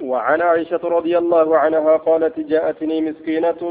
[0.00, 3.62] وعن عائشة رضي الله عنها قالت جاءتني مسكينة.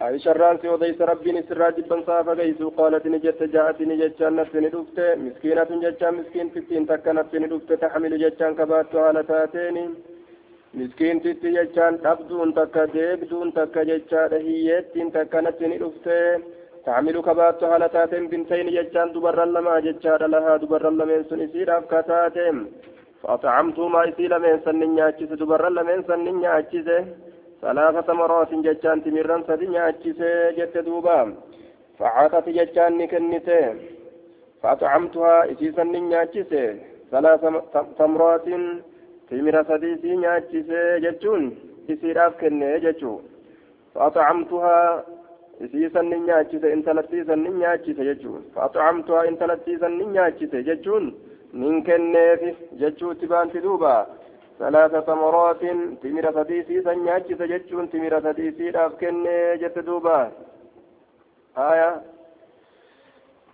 [0.00, 5.70] عائشة الرانسي وديس ربي نسرى جبا صافا قيسو قالت نجت جاءتني جتشان نفسني دفت مسكينة
[5.82, 9.76] جتشان مسكين تتين تكا نفسني دفت تحمل جتشان كبات على تاتين
[10.74, 16.06] مسكين تتي جتشان تبدون تكا ديبدون تكا جتشان هيتين تكا نفسني دفت
[16.86, 22.56] تعمل كبات على تاتين بنتين جتشان دبر لما جتشان لها دبر لمن سنسير أفكاتاتين
[23.23, 26.89] فأطعمتهما إسي لمن سنن نياتشيس دبر لمن سنن نياتشيس
[27.61, 30.19] ثلاثة مرات جتان تمرن سدي نياتشيس
[30.57, 31.19] جت دوبا
[31.99, 33.75] فعاتت جتان نكنته
[34.61, 36.51] فأطعمتها إسي سنن نياتشيس
[37.11, 37.41] ثلاث
[37.99, 38.45] تمرات
[39.29, 40.69] تمر سدي سي نياتشيس
[41.03, 41.43] جتون
[41.91, 43.13] إسي راف كنه جتو
[43.95, 44.77] فأطعمتها
[45.65, 51.09] isii sannin nyaachise intalattii sannin nyaachise jechuun fa'axucamtuhaa intalattii sannin nyaachise jechuun
[51.53, 53.93] nin kenneefi jechuutti baanti duuba
[54.59, 55.61] ثلاث تمرات
[56.03, 60.31] تمر سديسي سنياج سججون تمر سديسي راف كني جت دوبا
[61.57, 62.01] آية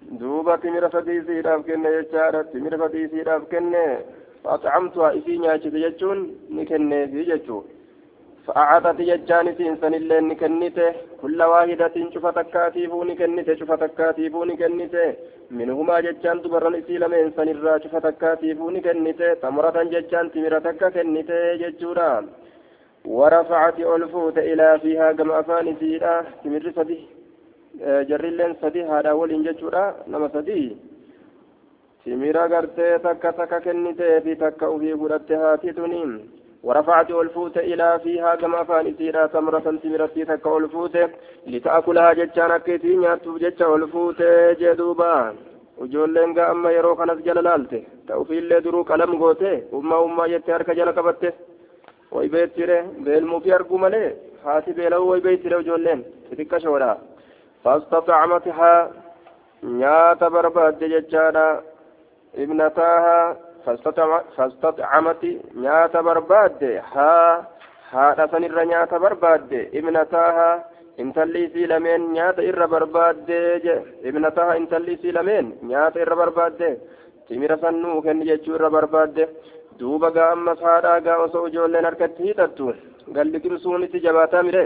[0.01, 3.85] دوبا تمر سديسي راف كني جتشارة تمر سديسي راف كني
[4.43, 6.19] فأطعمتها إسي نياج سججون
[6.55, 7.63] نكني في ججون
[8.46, 15.14] فأعطت ججان سنسن اللين نكنته كل واحدة شفت كاتيبو نكنته شفت كاتيبو نكنته
[15.50, 22.12] منهما ججان تبرن إسي لمن سنرا شفت كاتيبو نكنته تمرة ججان تمرتك كنته ججورا.
[23.04, 26.98] ورفعت ألفوت إلى فيها كما أفان سيرا تمر سدي
[28.08, 30.76] جر اللين سدي هذا ولين ججورا نما سدي.
[32.04, 36.39] تمرا قرتي تك تك كنته في تك أبي قرأت هاتي تنين.
[36.62, 40.96] ورفعت الفوت إلى فيها كما فانسيرا تمرة تمرتي تك الفوت
[41.46, 44.22] لتأكلها جتشان أكيتي نياتو جتش الفوت
[44.60, 45.34] جدوبا
[46.36, 50.92] gaa amma yeroo kanas jala laalte ta'ufiillee duruu qalam goote ummaa ummaa jettee harka jala
[50.92, 51.28] qabatte
[52.14, 54.08] way beettire beelmuufi arguu malee
[54.44, 56.90] haati beela'uu way beettire ujoolleen xixiqqa shoodha
[57.64, 58.78] fastaxacmathaa
[59.80, 61.46] nyaata barbaadde jechaadha
[62.42, 63.16] ibnataaha
[64.37, 65.23] فاستطعمت
[65.55, 67.47] نيات برباد ها
[67.95, 70.47] haadha sanirra nyaata barbaadde ibnataaha
[71.03, 73.75] intalli isii lameen nyaata irra barbaadde je
[74.09, 76.69] ibnataha intalli isii lameen nyaata irra barbaadde
[77.27, 79.23] timira sannuu kenni jechuu irra barbaadde
[79.79, 82.73] duuba gaa ammas haadhaa gaa osoo ijoolleen harkatti hiixattu
[83.17, 84.63] galli qimsuun itti jabaataa mire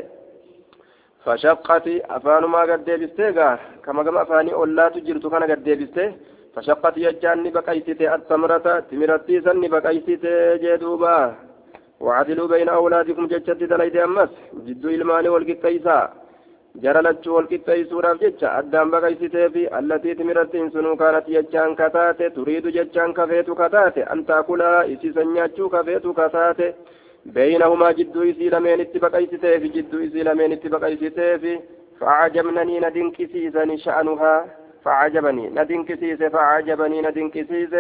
[1.26, 3.54] fashaqqati afaanumaa gaddeebistee gaa
[3.86, 6.10] kama gama afaanii ollaatu jirtu kana gaddeebistee
[6.56, 10.24] فشقت يجان بقيتت التمرة تمرتي سن بقيتت
[10.64, 11.18] جدوبا
[12.06, 14.30] وعدلوا بين أولادكم جتشت دليد أمس
[14.68, 16.00] جدو إلماني والقطيسا
[16.84, 23.10] جرى لتشو والقطيسورا جتشا أدام بقيتت في التي تمرت سنو كانت يجان كتات تريد جتشان
[23.18, 26.60] كفيت كتات أن تأكلها إسي سنياتشو كفيت كتات
[27.36, 31.54] بينهما جدو إسي لمن اتبقيتت في جدو إسي لمن اتبقيتت في
[32.00, 34.36] فأعجبنني ندنكسيسا شأنها
[34.85, 35.45] فعجبني.
[35.59, 36.99] ندنكسيس فعجبني.
[37.07, 37.75] ندنكسيس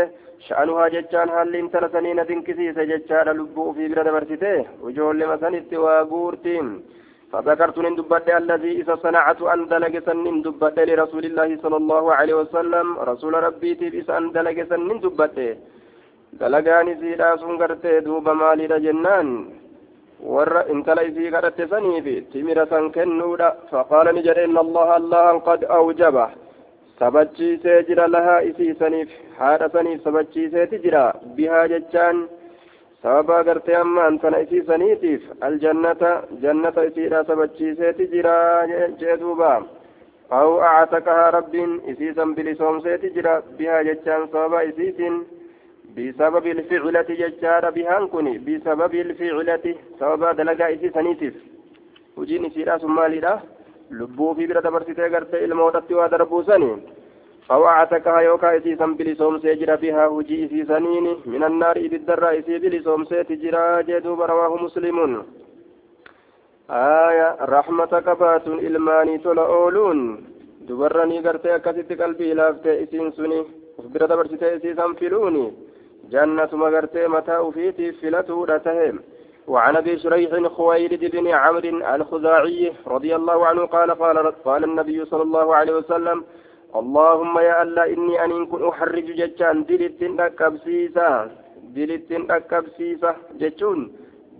[0.46, 6.66] شأنها ججان هل انتلسني ندنكسيس ججان لبو في برد برسته وجول لمسنت وغورتين.
[7.32, 12.86] فذكرت ندبت الذي إذا صنعت أن دلق سن دبت لرسول الله صلى الله عليه وسلم.
[13.10, 15.38] رسول ربي تبس أن دلق سن دبت
[16.40, 19.28] دلقاني سيدا سنقرت دوب مالي جنان
[20.24, 26.30] isii kadhatte saniifi timira san kennuudha faqaala ni jedhe inna allaha allahan qad awjaba
[26.98, 31.04] sabachiisee jira lahaa isiisaniif haadha saniif sabachiiseeti jira
[31.36, 32.24] bihaa jechaan
[33.02, 36.12] sababa gartee ammaan tana isiisaniitiif aljannata
[36.42, 38.34] jannata isiidha sabachiiseeti jira
[39.00, 39.52] jee duuba
[40.40, 45.24] aw actaqahaa rabbiin isiisan bilisoomseeti jira bihaa jechaan sababa isiisin
[45.96, 49.64] بسبب الفعلة ججارة بهان كوني بسبب الفعلة
[50.00, 51.34] سبب دلقا إسيسانيتيف
[52.16, 53.20] وجيني سيرا سمالي
[53.99, 56.73] lubbuu fi bira dabarsitee gartee ilmootatti waa darbuusanii
[57.51, 63.83] أو أعتقها يوكا إسيسا بلسوم سيجرى بها وجي إسيسانين من النار إبدر إسي بلسوم سيتجرى
[63.83, 64.97] جدوب رواه مسلم
[66.69, 69.99] آية رحمة كفات إلماني تلأولون
[70.67, 73.39] دبرني قرتي أكست قلبي لافتي إسين سني
[73.77, 75.53] وفبرة برسيتي إسيسا فلوني
[76.11, 78.99] جنة مغرتي متى فيتي فلتو رتهم
[79.48, 85.22] وعن أبي شريح خويلد بن عمرو الخزاعي رضي الله عنه قال قال قال النبي صلى
[85.22, 86.24] الله عليه وسلم
[86.80, 91.30] اللهم يا الله إني أن كن أحرج جتان دلت دكبسيسا
[91.76, 93.10] دلت دكبسيسا
[93.40, 93.78] جتون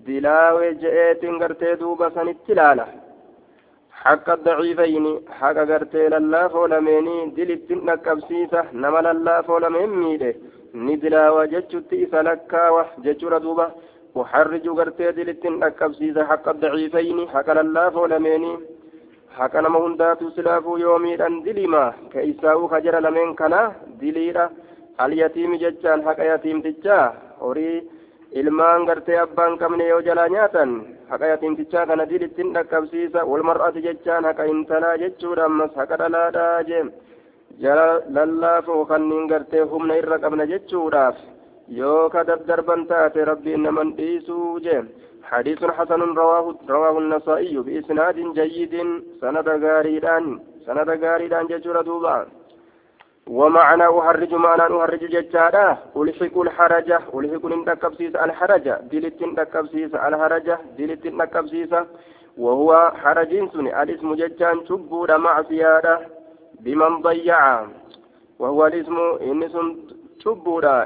[0.07, 2.87] دلاوي جئت غرتي دوبا سنتلاله
[4.03, 5.07] حق الضعيفين
[5.39, 10.35] حق غرتي لله فولميني دلت دكبسيسا نما لله فولمين ميده
[10.87, 13.67] ندلاوى جتشت إسا لكاوة جتشورا دوبا.
[14.23, 18.53] أحرج غرتي دلتن أكبسيس حق الضعيفين حق الله فولميني
[19.39, 23.63] حق نما هنداتو سلافو يومي أن دلما كإساو خجر لمن كنا
[24.01, 24.47] دليرا
[25.05, 27.01] اليتيم ججان حق يتيم تجا
[27.43, 27.73] هوري
[28.41, 30.71] ilmaan gartee abbaan qabne yoo jalaa nyaatan
[31.11, 36.83] haqa yatiimtichaa kana dilittin dhaqqabsiisa walmar'ati jechaan haqa intalaa jechuudha ammas haqa dhalaadhaa jee
[37.65, 41.21] jala lallaafoo kanniin gartee humna irra qabna jechuudhaaf
[41.69, 44.83] yoo ka daddarban taate rabbiin naman dhiisuu jee
[45.25, 48.75] حديث حسن رواه رواه النسائي بإسناد جيد
[49.21, 50.25] سند غاريدان
[50.67, 52.27] سند غاريدان ججر دوبا
[53.27, 61.73] ومعنى أهرج معنى أهرج ججارة ألحق الحرجة ألحق نتكبسيس الحرجة دلت نتكبسيس الحرجة دلت نتكبسيس
[62.39, 65.95] وهو حرج سني الاسم ججان شبور مع سيادة
[66.61, 67.41] بمن ضيع
[68.39, 68.97] وهو الاسم
[69.29, 70.04] إنس شبور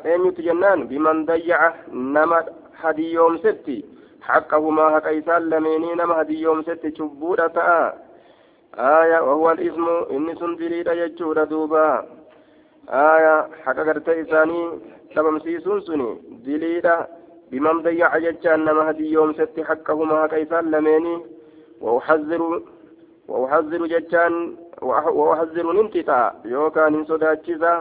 [0.06, 2.44] أين يتجنان بمن ضيع نما
[2.82, 3.86] هدي يوم ستي
[4.22, 7.94] حقهما حق إيسان لميني نما هدي يوم ستي شبور تآ
[8.76, 12.06] آية وهو الاسم إنس دليل يجور دوبا
[12.90, 14.62] آية حق قرت إساني
[15.16, 16.10] تبمسيسون سني
[16.46, 17.08] دليلا
[17.52, 21.16] بمن ضيع جتان نما هدي يوم ست حقهما حق إسان لميني
[21.82, 22.62] وأحذر
[23.28, 27.76] وأحذر جتان وأحذر ننتتا يوكا ننسوداتشزا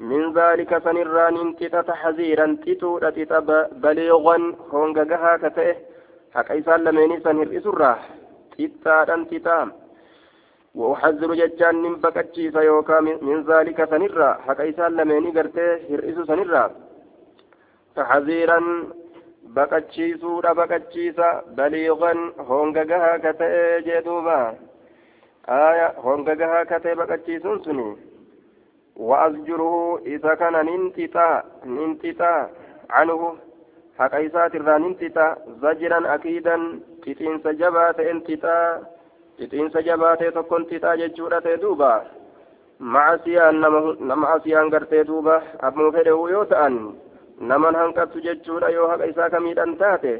[0.00, 3.38] من ذلك سنرا ننتتا تحذيرا تتو تتا
[3.82, 4.36] بليغا
[4.72, 5.76] هونغا كتئه
[6.34, 7.92] حق إسان لميني سنهر إسرا
[8.58, 9.58] تتا تتا
[10.74, 16.64] وأحذر ججان من بكتشيس يوكا من ذلك سنرا حكا إسان لميني قرتي هرئس سنرا
[17.96, 18.60] تحذيرا
[19.56, 22.12] بكتشيسورا بكتشيسا بليغا
[22.48, 24.54] هونغغها كتئ جدوبا
[25.48, 27.96] آية هونغغها كتئ بكتشيسون سني
[28.96, 32.50] وأزجره إذا كان ننتتا ننتتا
[32.90, 33.36] عنه
[33.98, 36.56] حكا إسات ننتتا زجرا أكيدا
[37.02, 38.58] تتين سجبات انتتا
[39.38, 41.90] xixiinsa jabaatee tokkon tixaa jechuudha ta'e duuba
[42.94, 45.36] macasiyaan nama asiyaan gartee duuba
[45.68, 46.78] abbuma fedhewu yoo ta'an
[47.50, 50.14] naman hanqattu jechuudha yoo haqa isaa kamiidhan taate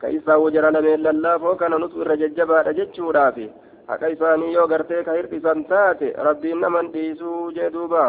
[0.00, 3.48] ka isaa wajara lameen lallaafoo kana nutu irra jajjabaadha jechuudhaafi
[3.89, 8.05] haqa isaanii yoo gartee ka hir'isan taate rabbiin naman dhiisuu jee duuba.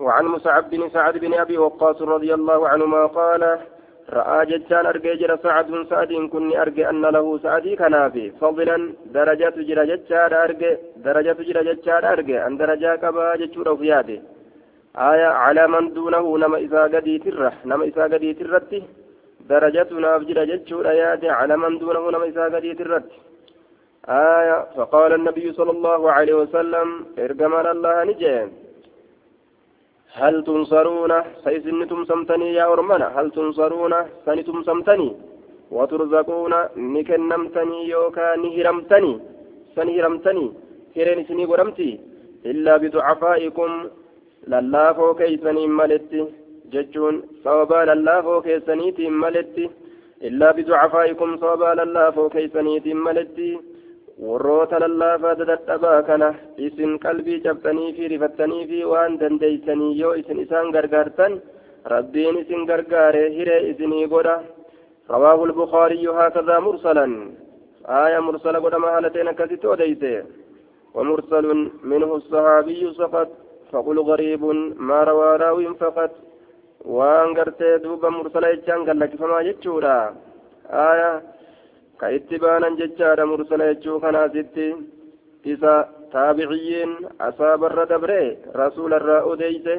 [0.00, 3.58] وعن مصعب بن سعد بن أبي وقاص رضي الله عنهما قال
[4.10, 8.78] رأى جتان أرجع جرى سعد سعد كني أرجع أن له سعدي كنافي فضلا
[9.16, 10.72] درجة جرى جتان أرجع
[11.06, 14.20] درجة جرى جتان أرجع أن درجة كبا جتشور فياته
[15.10, 18.82] آية على من دونه نما إذا قدي تره نما إذا قدي ترتي
[19.50, 23.18] درجة ناف جرى جتشور ياته على من دونه نما إذا قدي ترتي
[24.08, 26.88] آية فقال النبي صلى الله عليه وسلم
[27.18, 28.48] ارجمال الله نجيه
[30.12, 31.12] هل تنصرون؟
[31.44, 33.94] سيسن تمسمتني يا أرمنا هل تنصرون؟
[34.26, 35.10] سن تمسمتني.
[35.70, 39.12] وترزقون؟ نكنمتني يوكا نهرمتني.
[39.76, 40.46] سنهرمتني
[40.96, 41.90] هرين سني قرمتي
[42.50, 43.70] إلا بدعفائكم
[44.52, 46.20] للافو كيسني ملتي.
[46.72, 47.14] ججون.
[47.44, 49.64] صوبا للافو كيسنيتي ملتي.
[50.26, 53.50] إلا بدعفائكم صوبا للافو كيسنيتي ملتي.
[54.26, 56.28] Warroota lallaafaa dadadhabaa kana
[56.66, 61.34] isin qalbii cabxanii fi rifattanii fi waan dandeeysanii yoo isin isaan gargaartan
[61.94, 64.38] rabbiin isin gargaare hiree isinii godha
[65.10, 67.06] رواه البخاري هكذا مرسلا
[68.04, 70.24] آية مرسلة قد مهالتين كثيرة وديته
[70.94, 71.46] ومرسل
[71.90, 73.28] منه الصحابي سقط
[73.72, 74.42] فقل غريب
[74.88, 76.12] ما روى راوي فقط
[76.96, 79.98] وان قرتي دوبا مرسلة جان قال لك فما جتشورا
[80.90, 81.10] آية
[82.44, 84.66] baanan jechaadha mursala jechuu kanaasitti
[85.44, 85.74] isa
[86.12, 89.74] taabiciyyiin asaabarra dabre rasuularraa odeyse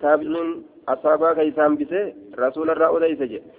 [0.00, 0.50] taabiciin
[0.94, 2.00] asaabaa ka isaan bise
[2.44, 3.50] rasuularraa odeyse jedhe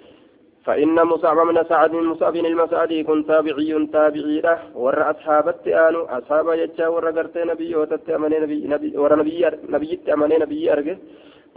[0.66, 6.88] فإن مصعب بن سعد مصعب المسعدي كن تابعي تابعي له ور أصحابت آنو أصحاب يجا
[6.88, 10.96] ور قرت نبي وتت أمني نبي ور نبي نبي أمني نبي أرجع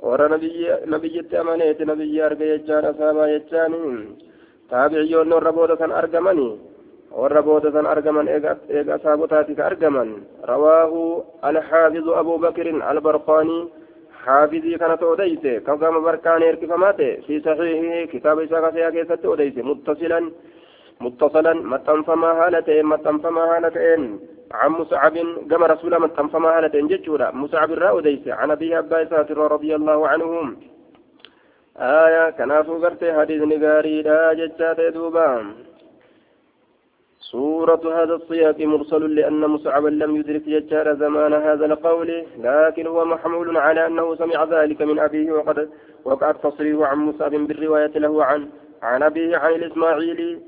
[0.02, 0.54] ور نبي
[0.92, 3.82] نبي أمني نبي أرجع يجا أصحاب يجاني
[4.70, 6.52] taabiciyyoonni warra booda san argamanii
[7.20, 10.10] warra booda san argaman eega asaabotaati ka argaman
[10.52, 11.02] rawaahu
[11.50, 13.62] alxaafizu abuu bakirin albarqaanii
[14.24, 20.26] xaafizii kanatu odeyse kagama barkaanii erkifamaa ta'e fi saxiihihi kitaaba isaa kasayaa keessatti odeyse muttasilan
[21.00, 24.20] متصلا متنفما هالتين متنفما هالتين
[24.52, 25.14] عن مصعب
[25.50, 30.56] كما رسول متنفما هالتين جتشورا مصعب الرأوديس عن أبي أبا رضي الله عنهم
[31.78, 35.54] آية كنافو قرتي حديث نقاري لا جتات دوبا.
[37.20, 43.56] سورة هذا السياق مرسل لأن مصعبا لم يدرك جتار زمان هذا القول لكن هو محمول
[43.56, 45.70] على أنه سمع ذلك من أبيه وقد
[46.04, 48.48] وقعت تصريح عن مصعب بالرواية له عن
[48.82, 50.40] عن أبيه عن الإسماعيلي.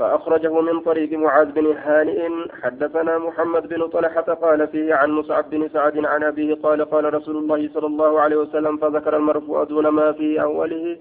[0.00, 2.20] فأخرجه من طريق معاذ بن هانئ.
[2.62, 7.36] حدثنا محمد بن طلحة قال فيه عن مصعب بن سعد عن أبيه قال قال رسول
[7.36, 10.98] الله صلى الله عليه وسلم فذكر المرفوع دون ما في أوله.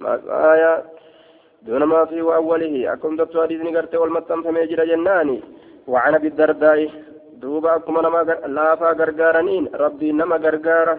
[0.00, 0.20] ما
[0.52, 0.84] آية
[1.62, 2.92] دون ما في أوله.
[2.92, 5.38] أكم دكت حديث نقرت والمتم فميجر جناني.
[5.88, 6.90] وعن أبي الدرداء
[7.40, 8.20] دوبا أكم نما
[8.56, 10.98] لافا غرغارنين ربي نما غرغارة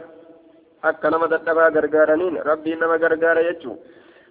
[0.83, 3.73] أكا نما دتبا غرغارنين ربي نما غرغارة يجو.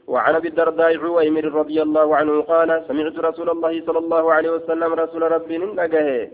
[0.09, 4.91] وعن أبي الدرداء عويمر رضي الله عنه قال سمعت رسول الله صلى الله عليه وسلم
[4.95, 6.31] رسول ربي ننقه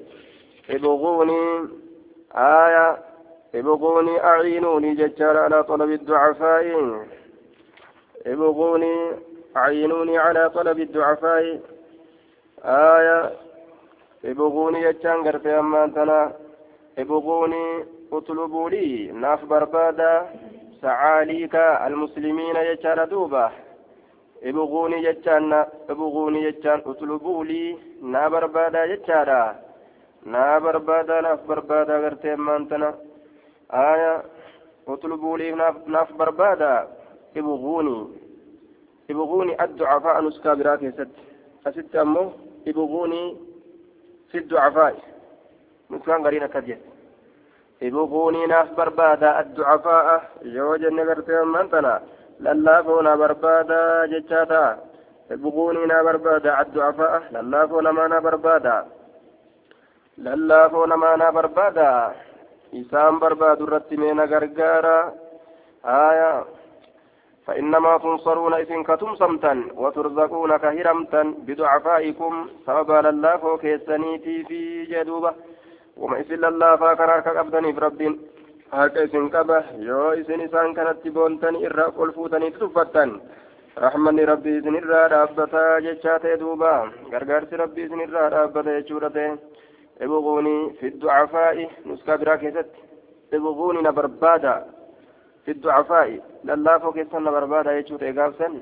[0.70, 1.42] ابغوني
[2.34, 2.98] آية
[3.54, 6.66] ابغوني أعينوني ججار على طلب الضعفاء.
[8.26, 8.94] ابغوني
[9.56, 11.60] أعينوني على طلب الضعفاء.
[12.64, 13.32] آية
[14.24, 16.32] ابغوني ججان قرتي أما أنتنا
[16.98, 20.12] ابغوني أطلبوا لي ناف بربادا.
[20.84, 21.54] سعاليك
[21.88, 23.50] المسلمين ججار دوبه
[24.48, 25.52] ابغوني جتان
[25.90, 29.44] ابغوني جتان اطلبوا لي نا بربادا جتارا
[30.26, 32.94] نا بربادا ناف بربادا غرتي مانتنا.
[33.72, 34.22] آية
[34.88, 36.88] اطلبوا لي ناف, ناف بربادا.
[37.36, 38.08] ابغوني.
[39.10, 41.08] ابغوني الضعفاء نسكا براكي ست.
[41.66, 42.32] أست أمو
[42.68, 43.36] ابغوني
[44.30, 44.94] في الضعفاء.
[45.90, 46.46] نسكا غرينا
[47.84, 52.00] كجت ابغوني ناف بربادا الضعفاء يوجد نغرتي مانتنا
[52.40, 58.74] lallaafoo na barbaada jechaa ta'a buquunii na barbaada addu'afaa lallaafoo namaa na barbaada
[60.26, 61.88] lallaafoo namaa na barbaada
[62.80, 64.96] isaan barbaadu irratti mee na gargaara
[65.82, 66.44] haya
[67.46, 75.32] فإنما تنصرون إذن كتمسمتا وترزقون كهرمتا بضعفائكم سببا لله فوكيسنيتي في جدوبة
[75.96, 78.00] وما إذن الله فاكر أبدني في رب
[78.74, 83.10] harka isin qaba yoo isin isaan kanatti boontan irraa ol fuutaniif tuffattan
[83.84, 86.72] rahmanni rabbii isin irraa dhaabbataa jechaa ta'e duuba
[87.12, 89.28] gargaarsi rabbii isin irraa dhaabbata jechuudha ta'e
[90.06, 92.80] ibquuni fi ducafaa'i nuskaa biraa keessatti
[93.38, 94.54] ibquuni na barbaada
[95.44, 96.18] fi ducafaa'i
[96.50, 98.58] lallaafoo keessan na barbaada jechuu ta'e gaafsan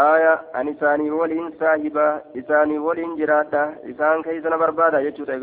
[0.00, 2.08] aya an isaanii waliin saahiba
[2.42, 3.62] isaanii waliin jiraadha
[3.94, 5.40] isaan keeysa na barbaada jechuu ta'e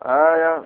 [0.00, 0.62] aya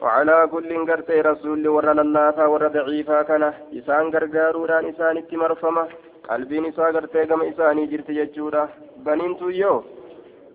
[0.00, 3.44] وعلى كل قرتي رسول ورى للافا ورى ضعيفا كان
[3.78, 5.84] إسان غرغارودان إسان مرفمة
[6.28, 8.62] قلبين إسا قرتي كما إساني جرت ججودا
[9.06, 9.74] بنين تويو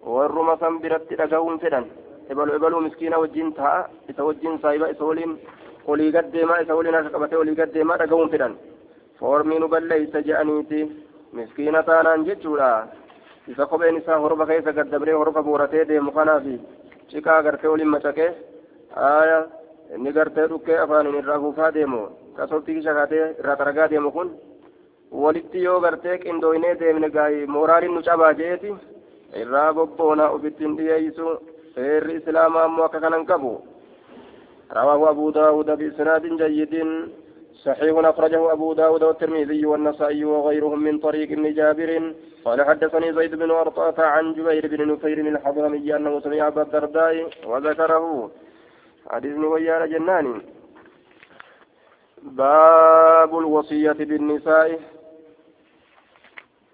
[0.06, 1.86] warruma san biratti dhaga'uun fedhan
[2.32, 5.38] ebalu ebaluu miskiina wajjin ta'a isa wajjin saahiba isa waliin
[5.92, 8.56] olii gaddeemaa isa waliin harka qabatee olii gaddeemaa dhaga'uun fedhan
[9.20, 10.82] foormii nu balleeysa je'aniiti
[11.38, 12.70] miskiina taanaan jechuudha
[13.54, 16.56] isa kopheen isaa horba keessa gaddabree horba booratee deemu kanaafi
[17.12, 18.30] ciqaa gartee waliin macaqee
[19.10, 19.40] aya
[19.96, 22.02] inni gartee dhukkee afaaniin irraa kuufaa deemu
[22.38, 24.30] kasootti shakaatee irraa xaragaa deemu kun
[25.24, 28.74] walitti yoo gartee qindooynee deemne gaayi mooraaliin nu cabaa jeeti
[29.42, 31.28] irraa bobboona ofittiin dhiyeeysu
[31.76, 33.54] seerri islaamaa ammoo akka kanan qabu
[34.80, 36.74] رواه أبو داود بإسناد جيد
[37.67, 42.15] صحيح أخرجه أبو داود والترمذي والنسائي وغيرهم من طريق ابن جابر.
[42.45, 48.31] قال حدثني زيد بن أرطاة عن جبير بن نفير الحضرمي أنه سمع أبا الدرداء وذكره.
[49.11, 50.43] حديثني ويانا جناني
[52.23, 54.81] باب الوصية بالنساء.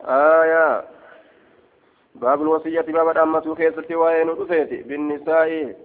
[0.05, 0.85] آية.
[2.15, 5.77] باب الوصية باب الأمة كيست وين رفيت بالنساء.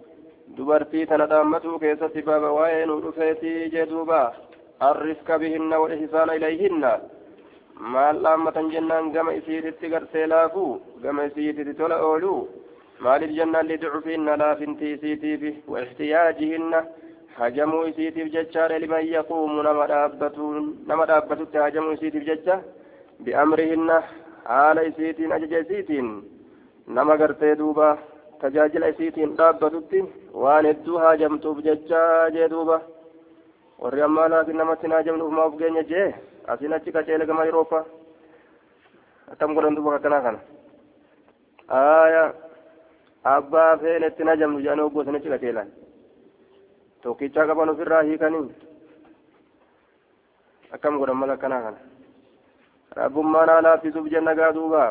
[0.48, 4.47] دبرتي تندامة كيست باب وين رفيت جدوبا
[4.91, 6.85] الرفق بهن والإحسان إليهن
[7.93, 12.41] maal dhaammatan jennaan gama isiititti gartee laafuu gama isiititti tola ooluu
[13.05, 16.81] maaliif jennaan liducufiinna laafinti isiitiifi waixtiyaajihinna
[17.39, 22.61] hajamuu isiitiif jechaadha liman yaquumu nama dhaabbatutti hajamuu isiitiif jecha
[23.25, 23.97] biamrihinna
[24.53, 26.09] haala isiitiin ajaja isiitiin
[26.87, 27.89] nama gartee duuba
[28.41, 30.05] tajaajila isiitiin dhaabbatutti
[30.43, 32.03] waan hedduu haajamtuuf jecha
[32.37, 32.81] jee duuba
[33.82, 36.10] Warri ammaa laakin namatti haajamnuuf maaf geenya jee
[36.54, 37.80] asiin achi qaceele gama yeroofa
[39.32, 40.40] akkam godhan duuba akkanaa kana
[41.80, 42.30] aayaa
[43.36, 45.70] abbaa feenetti na jamnu jedhanii hoggoosanichi qaceelan
[47.04, 48.46] tokkichaa qaban ofirraa hiikanii
[50.76, 51.80] akkam godhan mala akkanaa kana
[53.02, 54.86] rabbummaan haa laaffisuuf jenna gaa duuba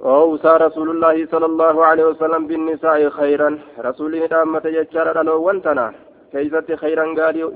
[0.00, 5.86] أوصى رسول الله صلى الله عليه وسلم بالنساء خيرا رسول دامة يجار لو وانتنا
[6.32, 7.04] كيست خيرا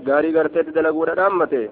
[0.08, 1.68] غاري غرتت دلقود دامته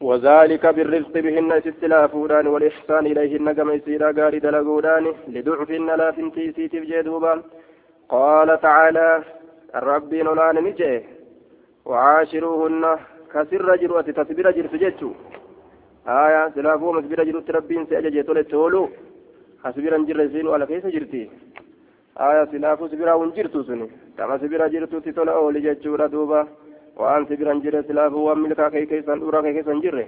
[0.00, 7.34] وذلك بالرفق بهن استلافودان والإحسان إليهن كما يسيرا غاري دلقودان لضعفن لا فنتي سيتي بجدوبا
[8.08, 9.08] قال تعالى
[9.78, 10.94] الرب نولان نجي
[11.88, 12.84] وعاشروهن
[13.32, 15.10] كسر جروة تسبير جرس جتشو
[16.08, 18.82] آية سلافو مسبرا جرت ربين سأجج تولي تولو
[19.64, 21.22] حسبرا جرسين ولا كيس جرتي
[22.17, 23.87] آية سلافو سبرا ونجرتو سني
[24.17, 26.41] كما سبرا جرتو تتولى أولي جتشورا دوبا
[26.99, 30.07] وأن سبرا جر سلافو وملكا كي كيسان دورا كي كيسان جره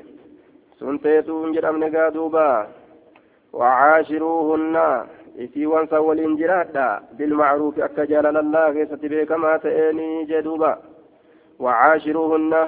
[0.79, 2.47] سنتيتو انجرام نقا دوبا
[3.53, 4.77] وعاشروهن
[5.43, 10.71] isii wansa waliin jiraadha bilmacruufi akka jaalalallaa keessatti beekamaa ta'eenii jedhuuba
[11.59, 12.67] wacaashiruuhunna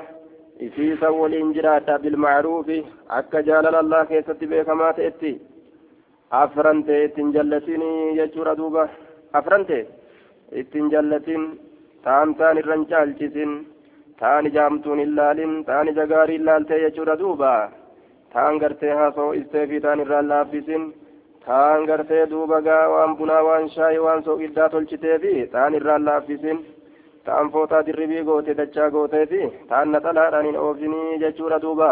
[0.59, 2.77] isiisa waliin jiraadha bilmacruufi
[3.19, 5.33] akka jaalalallaa keessatti beekamaa ta'etti
[6.41, 8.89] afrante ittiin jallatinii jechuudha duuba
[9.38, 9.78] Afrante
[10.60, 11.44] ittiin jallatin
[12.04, 13.52] taan taan irran caalchisin
[14.20, 17.52] taan ijaamtuun hin laalin taan ija gaarii laaltee jechuudha duuba
[18.32, 20.84] taan gartee haasoo isteefii taan irraan laaffisin
[21.46, 26.60] taan gartee duuba gaa waan bunaa waan shaayii waan soogiddaa tolchitee fi taan irraan laaffisin
[27.24, 29.40] taan footaa dirribii goote dachaa gootee fi
[29.72, 31.90] taan naxalaadhaan hin oofinii jechuudha duuba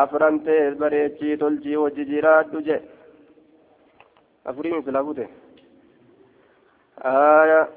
[0.00, 2.76] afrantee bareechii tolchii wajji jiraadhu je
[4.44, 5.28] afurii misilaa bute
[7.04, 7.68] آية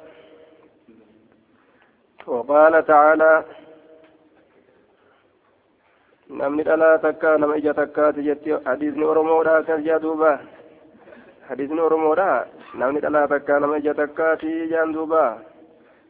[2.27, 3.43] وقال تعالى
[6.29, 10.39] nama ija takkaati jetti hadiisni oromoodha akkas jaa duuba
[11.49, 15.21] hadiisni oromoodha namni dhalaa takka nama ija takkaati jaan duuba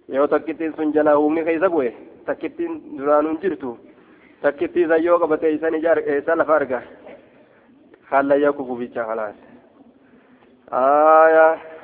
[0.08, 1.94] yoo takkittiin sun jalaa uumni keessa bu'e
[2.26, 3.78] takkittiin duraanuun jirtu
[4.42, 6.82] takkittii isa yoo qabate isan isa lafa arga
[8.12, 9.38] hallayya kukubicha khalaas
[10.74, 11.77] آية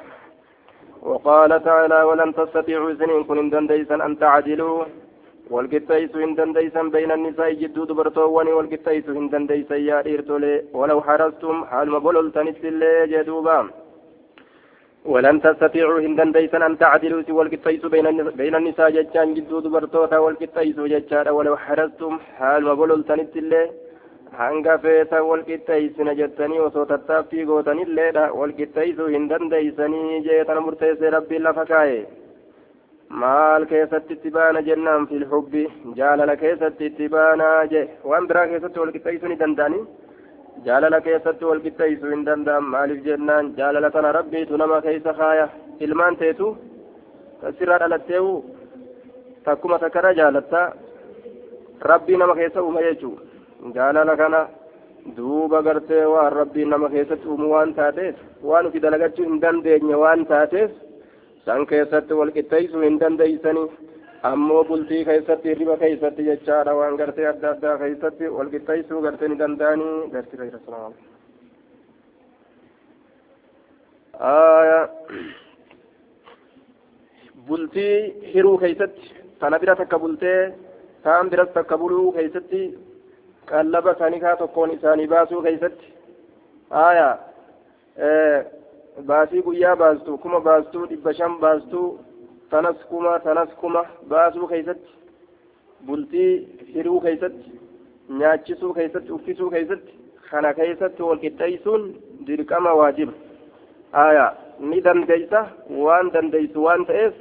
[1.12, 4.86] وقال تعالى ولن تستطيعوا سنين كن دنديسا أن تعدلوا.
[5.54, 10.54] والقطيس إن دنديسا بين النساء جدود برتواني والقطيس إن دنديسا يا إرتولي.
[10.80, 13.60] ولو حرستم حال ما بللتنت اللي جدوبا.
[15.12, 17.24] ولن تستطيعوا إن دنديسا أن تعدلوا.
[17.38, 18.06] والقطيس بين
[18.40, 23.64] بين النساء جتان جدود برتوتا والقطيس جتان ولو حرستم حال ما بللتنت اللي
[24.40, 31.98] hanga feeta walqixxeeysina jettanii osoo tattaaffii gootanilleedha walqixxeeysuu hin dandeeysanii jeetan murteessee rabbiin lafa kaa'e
[33.24, 35.63] maal keessatti itti baana jennaan fil hubbi
[36.00, 39.82] jaalala keessatti itti baanaa je waan biraa keessatti wal qixxeessuu ni danda'ani
[40.69, 45.46] jaalala keessatti wal qixxeessuu hin danda'an maaliif jennaan jaalala tana rabbiitu nama keessa kaaya
[45.88, 46.48] ilmaan teetu
[47.43, 48.34] tasirraa dhalatteewu
[49.50, 50.63] takkuma takkara jaalatta
[51.91, 53.13] rabbii nama keessa uuma jechuu
[53.78, 54.42] jaalala kana
[55.18, 58.16] duuba gartee waan rabbiin nama keessatti uumu waan taateef
[58.50, 60.72] waan ufi dalagachuu hin dandeenye waan taateef
[61.46, 63.66] san keessatti wal qixxeessuu hin dandeeysanii
[64.32, 69.39] ammoo bultii keessatti hirriba keessatti jechaadha waan gartee adda addaa keessatti wal qixxeessuu gartee ni
[69.44, 70.94] danda'anii gartee khayra salaam
[77.48, 80.39] bultii hiruu keessatti tana bira takka bultee
[81.04, 82.62] taan biras takka buluu keessatti
[83.51, 85.93] qallaba sanikaa tokkoon isaanii baasuu keessatti
[86.86, 87.08] aya
[89.08, 91.88] baasii guyyaa baastu kuma baastuu dhibba shan baastuu
[92.51, 94.91] tanas kuma tanas kuma baasuu keessatti
[95.88, 96.32] bultii
[96.73, 97.51] hiruu keessatti
[98.21, 101.84] nyaachisuu keessatti uffisuu keessatti kana keessatti wal qixxeessuun
[102.27, 103.13] dirqama waajiba
[104.06, 104.25] aya
[104.60, 105.41] ni dandeeysa
[105.88, 107.13] waan dandeeysu waan ta'eef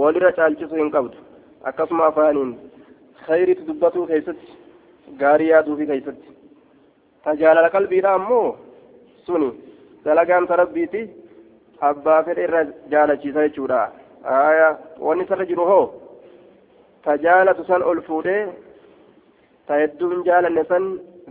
[0.00, 1.16] walirra caalchisuu hin qabdu
[1.70, 2.52] akkasuma afaaniin
[3.26, 4.58] khayritu dubbatuu keessatti
[5.22, 6.28] gaarii yaaduufi keessatti
[7.24, 8.46] tajaalala qalbiidha ammoo
[9.26, 9.48] suni
[10.04, 11.02] dalagaan tarabbiiti
[11.90, 12.62] abbaa fedhe irra
[12.92, 13.80] jaalachiisa jechuudha
[14.40, 14.68] aya
[15.06, 15.84] wanni sarra jiru hoo
[17.04, 18.42] ta jaalatu san ol fuudhee
[19.66, 20.84] ta hedduu hin jaalanne san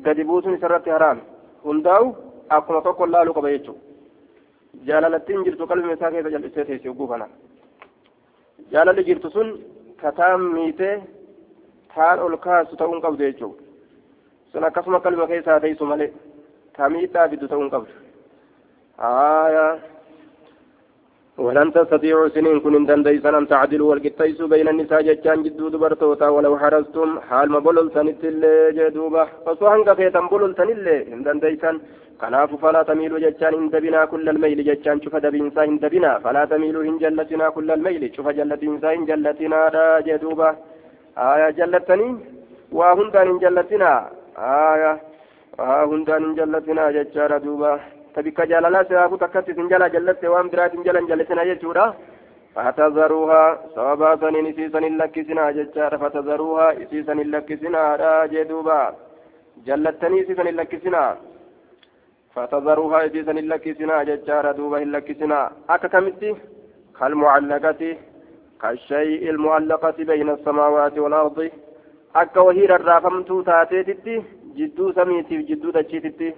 [0.08, 1.20] gadi buusuun isarratti haraam
[1.68, 2.08] hundaa'u
[2.58, 3.82] akkuma tokko laaluu qaba jechuudha
[4.90, 7.28] jaalalattiin jirtu qalbii isaa keessa jal'isee teessi hogguu kana
[8.74, 9.50] jaalalli jirtu sun
[10.04, 10.94] kataan miitee
[11.96, 13.64] taan ol kaasu ta'uu hin qabdu jechuudha.
[14.52, 16.14] Sun akkasuma qalbii keessaa teessu malee
[16.78, 17.94] ta miidhaa fiddu ta'uu hin qabdu.
[19.02, 19.80] آية
[21.38, 27.20] ولن تستطيعوا سنين كن دنديسا أن تعدلوا والقطيس بين النساء جتان جدو دبرتوتا ولو حرستم
[27.20, 31.72] حال ما بللتن اللي جدوبة فصوحن كفيتا بللتن اللي إن دنديسا
[32.22, 36.84] كناف فلا تميلوا جتان إن دبنا كل الميل جتان شوف دبينسا إن دبنا فلا تميلوا
[36.84, 40.50] إن جلتنا كل الميل شوف جلتينسا إن جلتنا لا جدوبة
[41.18, 42.10] آية جلتني
[42.72, 44.10] وهندان إن جلتنا.
[44.38, 44.92] آية
[45.60, 47.80] وهندان إن جلتنا جتان دوبة
[48.16, 51.96] تبك جلالا سيابو تكت سنجلا جلت وان برات جلا جلتنا يجورا
[52.56, 53.44] فتذروها
[53.76, 58.82] سوابا سنين سيسن لكسنا ججار فتذروها سيسن لكسنا را جدوبا
[59.68, 61.04] جلتني سيسن لكسنا.
[62.36, 65.52] فتذروها سيسن لكسنا ججار دوبا لكسنا.
[65.70, 66.36] أكتمتي؟
[67.00, 67.82] كالمعلقة
[68.63, 71.39] كالشيء المعلقة بين السماوات والأرض
[72.21, 74.15] akka wahiira irraa famtuu taateetitti
[74.59, 76.29] jidduu samiitiif jidduu dachiititti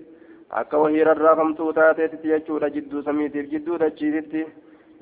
[0.61, 4.43] akka wahii rarraafamtuu taateetitti jechuudha jidduu samiitiif jidduu dachiititti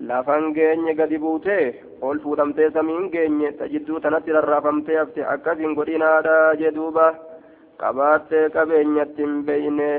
[0.08, 1.64] lafan geenye gadi buutee
[2.08, 7.06] ol fuudhamtee samiin geenye ta jidduu tanatti rarraafamtee hafte akkasiin godhinaadha jedhuuba
[7.84, 9.90] qabaattee qabeenyatti hin beeyne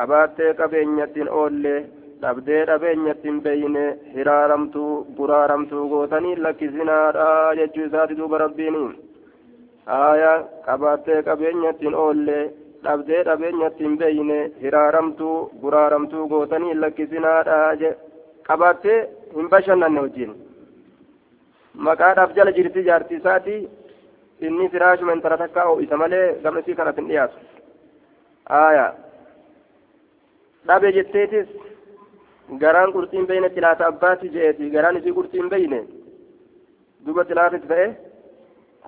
[0.00, 1.74] qabaattee qabeenyatti hin oolle
[2.21, 3.83] dhabdee dhabeenyatti hin beeyne
[4.15, 7.27] hiraaramtuu buraaramtuu gootanii lakkisinaadha
[7.59, 8.83] jechuu isaati duuba rabbiini
[9.97, 12.37] aayaa qabaattee qabeenyatti hin oolle
[12.87, 17.93] dhabdee dhabeenyatti hin beeyne hiraaramtuu buraaramtuu gootanii lakkisinaadha
[18.49, 18.99] qabaattee
[19.35, 20.33] hin bashannanne wajjin
[21.89, 23.57] maqaadhaaf jala jirti jaartii isaati
[24.47, 27.37] inni firaashuma intala takkaa isa malee gamesii kanatti hin dhiyaatu
[28.61, 28.91] aayaa
[30.67, 31.47] dhabe jetteetis
[32.61, 35.79] garaan qurxiin beeyne tilaata abbaati je'eeti garaan isii qurxiin beeyne
[37.05, 37.87] duba tilaatatti ta'e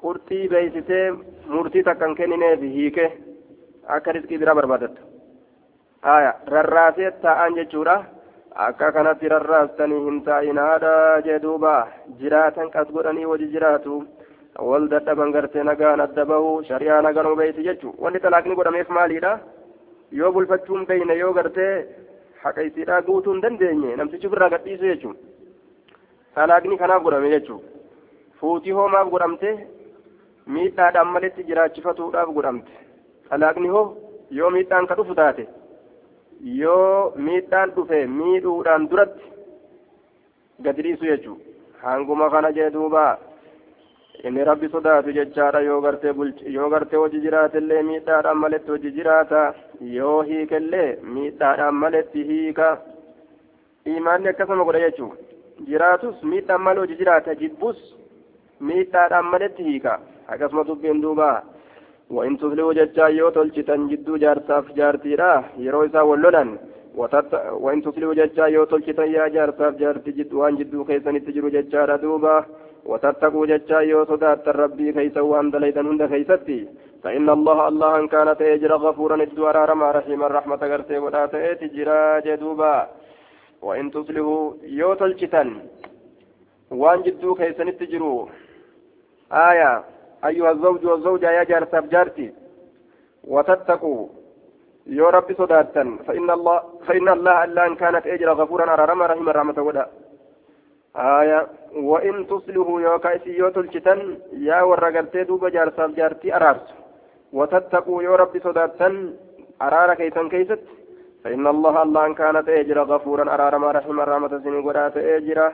[0.02, 1.06] qurxii beeysitee
[1.54, 3.06] murtii takkan kennineef hiike
[3.98, 5.02] akka riskii bira barbaadatta
[6.16, 7.96] aya rarraasee taa'an jechuudha
[8.68, 10.94] akka kanatti rarraastanii hin taa'inaadha
[11.28, 11.74] jee duuba
[12.22, 14.00] jiraatan qas godhanii waji jiraatu
[14.70, 19.34] wal dadhaban gartee nagaan adda bahu shari'aa naganuu beeyti jechuu wanni talaaqni godhameef maaliidha
[20.20, 21.74] yoo bulfachuun beeyne yoo gartee
[22.46, 25.18] haqa isiidhaa guutuu hin dandeenye namtichi birraa gadhiisu jechuun
[26.40, 27.60] talaaqni kanaaf godhame jechuu
[28.40, 29.52] fuutii hoomaaf godhamte
[30.58, 32.74] miidhaadhaan malitti jiraachifatuudhaaf godhamte
[33.30, 33.86] talaaqni hoo
[34.40, 35.46] yoo miidhaan ka dhufu taate
[36.62, 39.32] yoo miidhaan dhufe miidhuudhaan duratti
[40.68, 41.38] gadi dhiisu jechuu
[41.86, 43.06] hanguma kana jee duuba
[44.24, 46.14] inni rabbi sodaatu jechaadha yoo gartee
[46.56, 49.42] yoo gartee hojii jiraatillee miidhaadhaan maletti hojii jiraata
[49.98, 52.70] yoo hiikellee miidhaadhaan maletti hiika
[53.96, 55.12] imaanni akkasuma godha jechuu
[55.72, 57.82] jiraatus miidhaan malee hojii jiraata jibbus
[58.70, 61.30] miidhaadhaan maletti hiika akkasuma dubbiin duuba
[62.10, 66.50] وإن تفلحوا ججا يو تلشتن جدو جارساف جارتيرا يرو إسا ولولن
[67.64, 72.46] وإن تفلحوا ججا يو تلشتن يا جارساف جارتي جد وان جدو خيسن تجرو ججا دوبا
[72.86, 76.60] وتتقوا ججا يو صدات ربي كيسا وان دليدن هند خيستي
[77.04, 81.26] فإن الله الله إن كانت أجر غفورا الدوار رما رحيما رحمة غرتي ولا
[81.62, 82.76] تجرا جدوبا.
[83.62, 85.50] وإن تصلحوا يو تلشتن.
[86.72, 88.30] وان جدو خيسن تجرو
[89.50, 89.84] آية.
[90.26, 92.28] أيها الزوج والزوجة يا جارتاف جارتي.
[93.34, 94.08] وتتقوا
[94.88, 99.58] يا رب صداتا فإن الله فإن الله ألا إن كانت أجر غفورا أرارما رحمة رحمة
[99.68, 99.86] ودا
[100.96, 106.68] آية وإن تصلحوا يا كايسي يا تلشتن يا ورقلتي دوب جارتاف جارتي أرارت.
[107.34, 109.14] وتتقوا يا رب صداتا
[109.62, 110.60] أرار كيسا كيست.
[111.24, 115.52] فإن الله الله إن كانت أجر غفورا أرارما رحمة رحمة سنين ودات أجر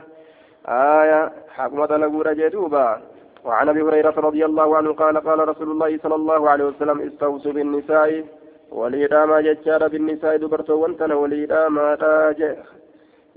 [0.68, 3.00] آية حكمة لقورة جدوبا.
[3.44, 7.52] وعن أبي هريرة رضي الله عنه قال قال رسول الله صلى الله عليه وسلم استوصوا
[7.52, 8.24] بالنساء.
[8.72, 11.96] وليداما ججار بالنساء دبرتو وانتنا وليداما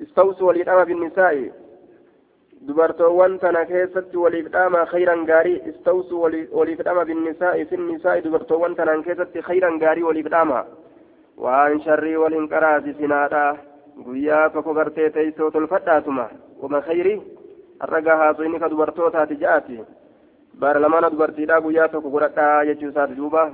[0.02, 1.52] استوصوا وليداما بالنساء.
[2.62, 9.04] Dubartoowwan tana keessatti waliif dhaama khayran gaarii istawsuu waliif dhaama binnisaa'i fi nisaa'i dubartoowwan tanan
[9.04, 10.66] keessatti khayran gaarii waliif dhaama
[11.38, 13.58] waan sharrii waliin qaraasisinaadha
[14.06, 16.30] guyyaa tokko gartee teeysoo tolfadhaatuma
[16.62, 17.22] wama khayrii
[17.80, 19.80] har'a haasofni ka dubartootaati ja'aati
[20.60, 23.52] bara lamana dubartiidhaa guyyaa tokko godhadhaa jechuu isaati duuba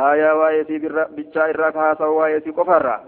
[0.00, 0.80] aayaa waa'eetii
[1.16, 3.00] bichaa irraa ka haasawu waa'eetii qofarra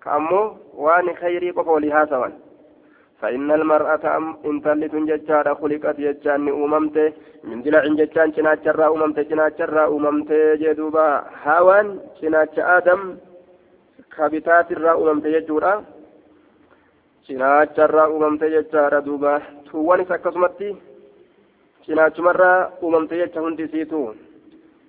[0.00, 0.56] ka ammoo
[0.86, 2.32] waan khayrii qofa walii haasawan
[3.20, 4.04] فإن المرأة
[4.48, 6.96] إن تلت ججارة خلقت ججان أممت
[7.48, 10.30] من دلع ججان شنات شرا أممت شنات شرا أممت
[10.62, 11.08] جدوبا
[11.44, 11.86] هاوان
[12.20, 13.00] شنات آدم
[14.16, 15.74] كبتات الرا أممت ججورا
[17.26, 19.32] cinaacharraa uumamte jechaadha duuba
[19.66, 20.68] tuuwwanis akkasumatti
[21.86, 24.14] cinaachumarraa uumamte jecha hundi isiitu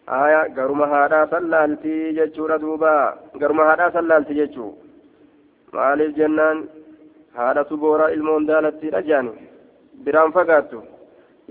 [0.06, 2.92] haya garuma haadhaa sallaaltii jechuudha duuba
[3.42, 4.70] garuma haadhaa sallaalti jechuu
[5.74, 6.58] maaliif jennaan
[7.38, 9.34] haadhatu boora ilmoon daalattiidha jaani
[10.06, 10.80] biraan fagaattu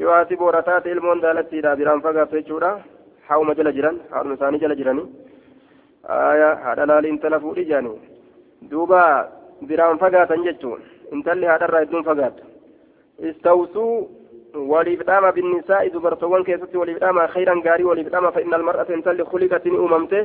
[0.03, 2.71] yoo haati boora taate ilmoon daalattiidha biraan fagaattu jechuudha
[3.29, 5.07] hauma jala jiran haadhuma isaanii jala jiranii
[6.65, 7.93] haadha laali intala fuudhi jaani
[8.71, 9.01] duuba
[9.71, 10.81] biraan fagaatan jechuun
[11.17, 12.43] intalli haadharraa hedduun fagaata
[13.31, 13.93] istawsuu
[14.73, 19.25] waliif dhaama binnisaa'i dubartoowwan keessatti waliif dhaama khayran gaarii waliif dhaama fa inna almar'ata intalli
[19.33, 20.19] khuliqat ni uumamte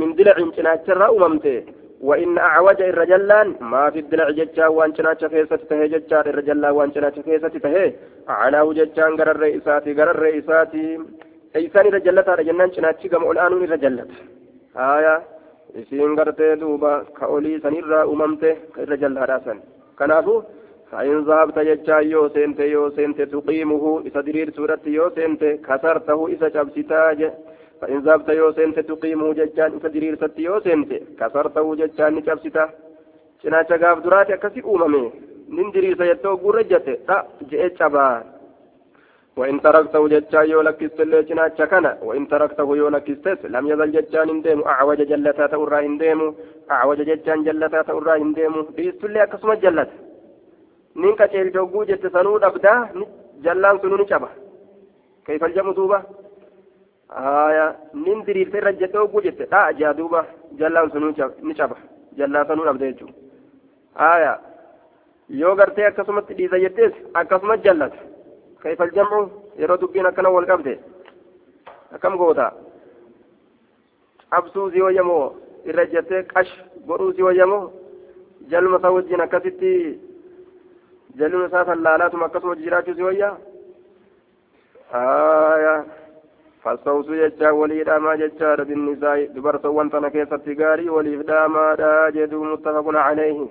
[0.00, 1.52] min dilacin cinaacharraa uumamte
[2.00, 7.18] وإن أعوج الرجلان ما في الدلع جتشا وان شناتش كيسة تهي جتشا الرجلان وان شناتش
[7.18, 7.92] كيسة تهي.
[8.28, 10.98] على وجتشان قرر الرئيساتي قرر الرئيساتي.
[11.56, 14.10] إيسان رجلتها رجلان شناتش قم الآن رجلت
[14.76, 15.16] آية.
[17.18, 19.58] ka olii sanirraa uumamte ka irra jallaadhaa san
[19.98, 20.44] kanaafu
[20.90, 26.48] فإن ذهبت يجا يو سنت يو سنت تقيمه إذا درير سورة يو سنت كسرته إذا
[26.48, 27.12] جبستا
[27.80, 32.66] فإن ذهبت يوسنت تقيمه ججان كدرير ست يوسنت كسرته ججان نكبسته
[33.42, 35.00] cinaacha gaaf duraati akkasi uumame
[35.56, 37.16] nin diriirsa jettee ogguu rajjate dha
[37.50, 38.22] je'e cabaa
[39.36, 44.28] وإن تركته جتشا يو لكست اللي جناتشا كان وإن تركته يو لكستس لم يزل جتشان
[44.28, 46.34] انديم أعوج جلتا تورا انديم
[46.70, 49.90] أعوج جتشان جلتا تورا انديم بيست اللي أكسم جلت.
[50.96, 52.88] نين كتير توقو جت سنود أبدا
[53.44, 54.28] جلان سنون شبه
[55.26, 55.44] كيف
[57.10, 61.14] الجمع دوبة آية نين درير في رجة توقو جت لا جادوبة جلان سنون
[61.54, 61.76] شبه
[62.16, 63.06] جلان سنون أبدا يجو
[63.96, 64.40] آية
[65.28, 67.98] yoo gartee akkasumatti dhiisa jettees akkasuma jallata
[68.62, 70.78] كيف الجمع يرد بين كنا والقبض
[72.02, 72.52] كم قوتا
[74.32, 75.32] أبسو زيو يمو
[75.66, 76.50] الرجتة قش
[76.86, 77.70] برو زيو يمو
[78.50, 79.98] جل مساوجين كستي
[81.16, 83.38] جل مسافة اللالات مكسو جراجو زيو يا
[84.94, 85.84] آية
[86.66, 92.86] فالصوص ججا وليدا ما ججا بالنساء دبرت وانتنا كيسة تقاري وليفدا ما دا جدو متفق
[92.98, 93.46] عليه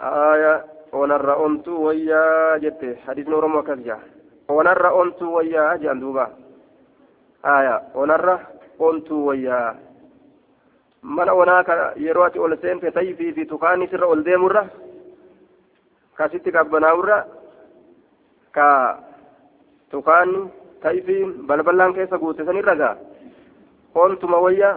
[0.00, 4.00] آية onarra ontuu wayyaa jette hadiisni oromoo akkas jaa
[4.48, 6.24] onarra ontuu wayyaa jedhan duuba
[7.42, 8.34] aya onarra
[8.78, 9.74] ontuu wayyaa
[11.02, 14.64] mana onaa ka yeroo ati ol seente tayfii fi tukaanis irra ol deemurra
[16.14, 16.52] kasitti
[20.82, 22.96] tayfii balballaan keessa guute sanirra gaa
[23.94, 24.70] ontuma wayya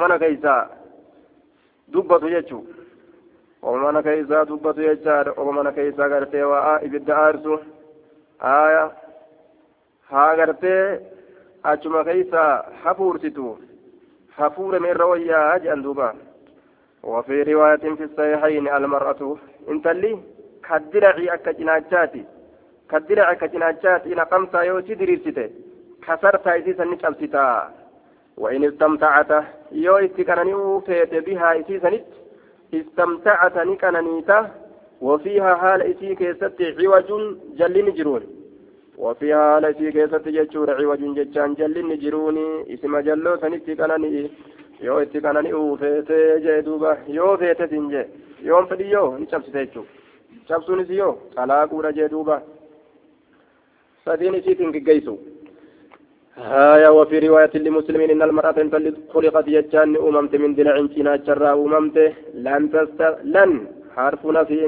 [0.00, 0.62] mana keeysaa
[1.92, 2.64] dubbatu jechuu
[3.66, 7.58] ومن كيسا دبت يجار ومن كيسا غرتي waa ibidda aarsu
[8.38, 8.90] aya
[10.10, 11.00] haa gartee
[11.62, 12.42] achuma keeysa
[12.84, 13.58] hafuursitu
[14.36, 16.14] hafuurame irra wayyaa jedhan duuba
[17.02, 19.36] وفي رواية في الصحيحين المرأة
[19.68, 20.18] انت لي
[20.68, 22.24] كالدرع كجناجاتي
[22.90, 25.50] كالدرع كجناجاتي إن قمت يوتي دريرتي
[26.06, 27.46] كسرت إسيسا نشأبستا
[28.36, 29.30] وإن استمتعت
[29.72, 32.04] يو استكنني وفيت بها إسيسا نت
[32.74, 34.38] استمتعت نكنانيتا
[35.00, 37.08] وفيها حال إسي كيست عوج
[37.58, 38.22] جل نجرون.
[38.98, 44.30] وفيها حال إسي كيست جتشور عوج جتشان جل نجروني إسم جلو سنتي كناني
[44.80, 48.06] yoo itti kanani uufeete jee duuba yoo feete sin jee
[48.44, 49.86] yoon fedhi yoo ni cabsite jechuu
[50.48, 51.92] cabsuunis yoo xalaaquudha
[54.06, 55.14] sadiin isiitiin giggeysu
[56.38, 58.58] آية وفي رواية لمسلم إن المرأة
[59.12, 61.96] خلقت يجان أممت من دلع شنا شرا أممت.
[62.34, 63.66] لن تست لن.
[63.96, 64.60] حرف نفي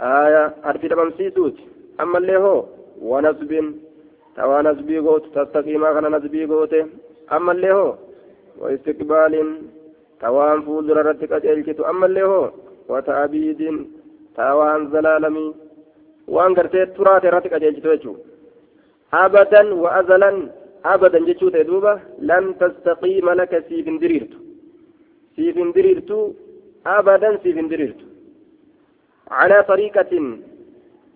[0.00, 1.56] آية حرف دبم سيسوت
[2.00, 2.64] أما اللي هو
[3.02, 3.52] ونسب
[4.36, 5.24] توا نسبي قوت.
[5.34, 6.74] تستقيم أغنى نسبي قوت.
[7.32, 7.94] أما اللي هو
[8.60, 9.34] واستقبال.
[10.20, 12.50] توان فول رتك أجلت أما اللي هو
[12.88, 13.60] وتأبيد
[14.36, 15.54] توان زلالمي
[16.28, 17.52] وان قرتي ترات رتك
[19.12, 20.48] أبدا وأزلا.
[20.84, 24.32] أبدا جتشوت دوبا لن تستقيم لك سيف دريرت
[25.36, 26.34] سيف دريرت
[26.86, 28.00] أبدا سيف دريرت
[29.30, 30.38] على طريقة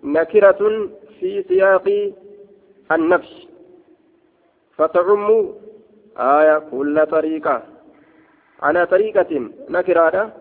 [0.04, 0.88] نكرة
[1.20, 2.12] في سياق
[2.92, 3.46] النفس.
[4.76, 5.52] فتعم
[6.18, 7.62] آية كل طريقة.
[8.62, 10.32] على طريقة نكرة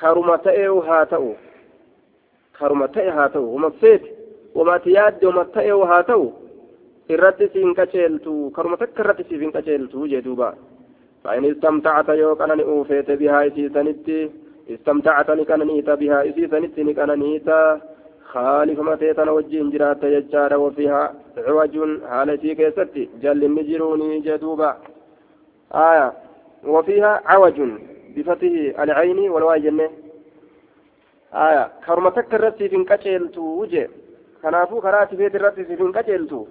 [0.00, 1.32] كرمتئ هاتو
[2.58, 4.02] كرمتئ هاتو ومفيت
[4.54, 5.46] وما تياد وما
[5.90, 6.32] هاتو
[7.08, 10.54] irratti siin qaceeltu karuma takka irratti siif hin qaceeltu jee duuba.
[11.24, 14.10] فإن استمتعت يوكان أوفيت بها إسيسانت
[14.70, 17.48] استمتعت نكننيت بها إسيسانت نكننيت
[18.22, 21.14] خالف متيتنا وجين جرات يجار وفيها
[21.46, 21.74] عوج
[22.10, 24.70] حالتي كيست جل النجروني جدوبا
[25.74, 26.12] آية
[26.64, 27.58] وفيها عوج
[28.16, 29.90] بفتح العين والواي جنة
[31.34, 33.88] آية كرمتك الرتي في انكتشلتو وجه
[34.42, 36.46] كنافو كراتي في الرتي في انكتشلتو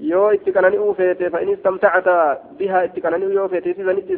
[0.00, 4.12] yoo itti kanani uufeete fa'in istamtacata bihaa itti kanani yoo feete isisanitti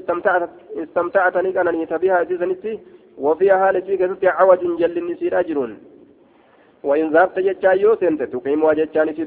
[0.85, 2.81] istamtacata ni kananiita bihaa isisanitti
[3.19, 5.77] wafiya haala isii keessatti cawajun jallinni siidha jiruun.
[6.87, 9.25] وإن ذهبت جتشا يو سنت تقيمها جتشان في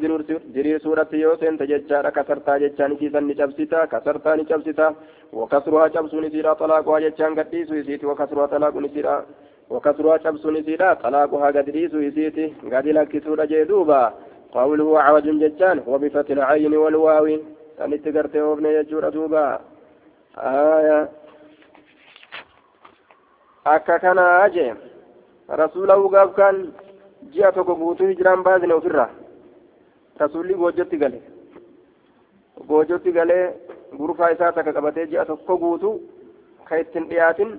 [0.55, 4.95] دير سورة يو سنت جتشا كسرتا جتشان في سن جبستا كسرتا نجبستا
[5.33, 9.25] وكسرها جبس نسيرا طلاقها جتشان قديس يسيت وكسرها طلاق نسيرا
[9.69, 12.37] وكسرها جبس نسيرا طلاقها قديس يسيت
[12.73, 14.13] قد لك سورة جدوبا
[14.53, 17.25] قوله عوج ججان هو بفتح العين والواو
[17.77, 19.59] سنت قرتي وابن يجور دوبا
[20.37, 21.09] آية
[23.65, 24.65] akka kana aje
[25.61, 26.55] rasuulahu gaaf kan
[27.33, 29.05] ji'a tokko guutuu hijiraan baasne ofirra
[30.21, 31.19] rasuulli goojjotti gale
[32.69, 33.43] goojjotti galee
[33.99, 35.93] gurfaa isaa takka qabatee ji'a tokko guutuu
[36.69, 37.51] ka ittiin dhiyaatin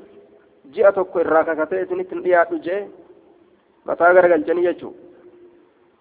[0.75, 2.81] ji'a tokko irraa kakatee isin ittiin dhiyaadhu jee
[3.87, 4.99] mataa garagalchanii jechuudha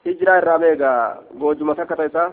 [0.10, 1.00] hijiraa irraa beegaa
[1.42, 2.28] goojjuma takka ta'e isaa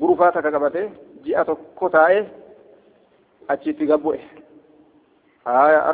[0.00, 0.82] gurufaa takka qabate
[1.24, 2.20] ji'a tokko taa'e
[3.54, 4.20] achitti gabbu'e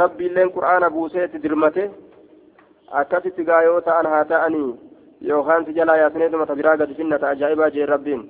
[0.04, 1.85] rabbiilleen qur'aana buuseetti dirmate
[3.00, 4.70] akkasitti gaa yoo ta'an haa ta'anii
[5.28, 8.22] yookaan si jalaa yaasineetuma ta biraa gadi finnata ajaa'ibaa jeen rabbiin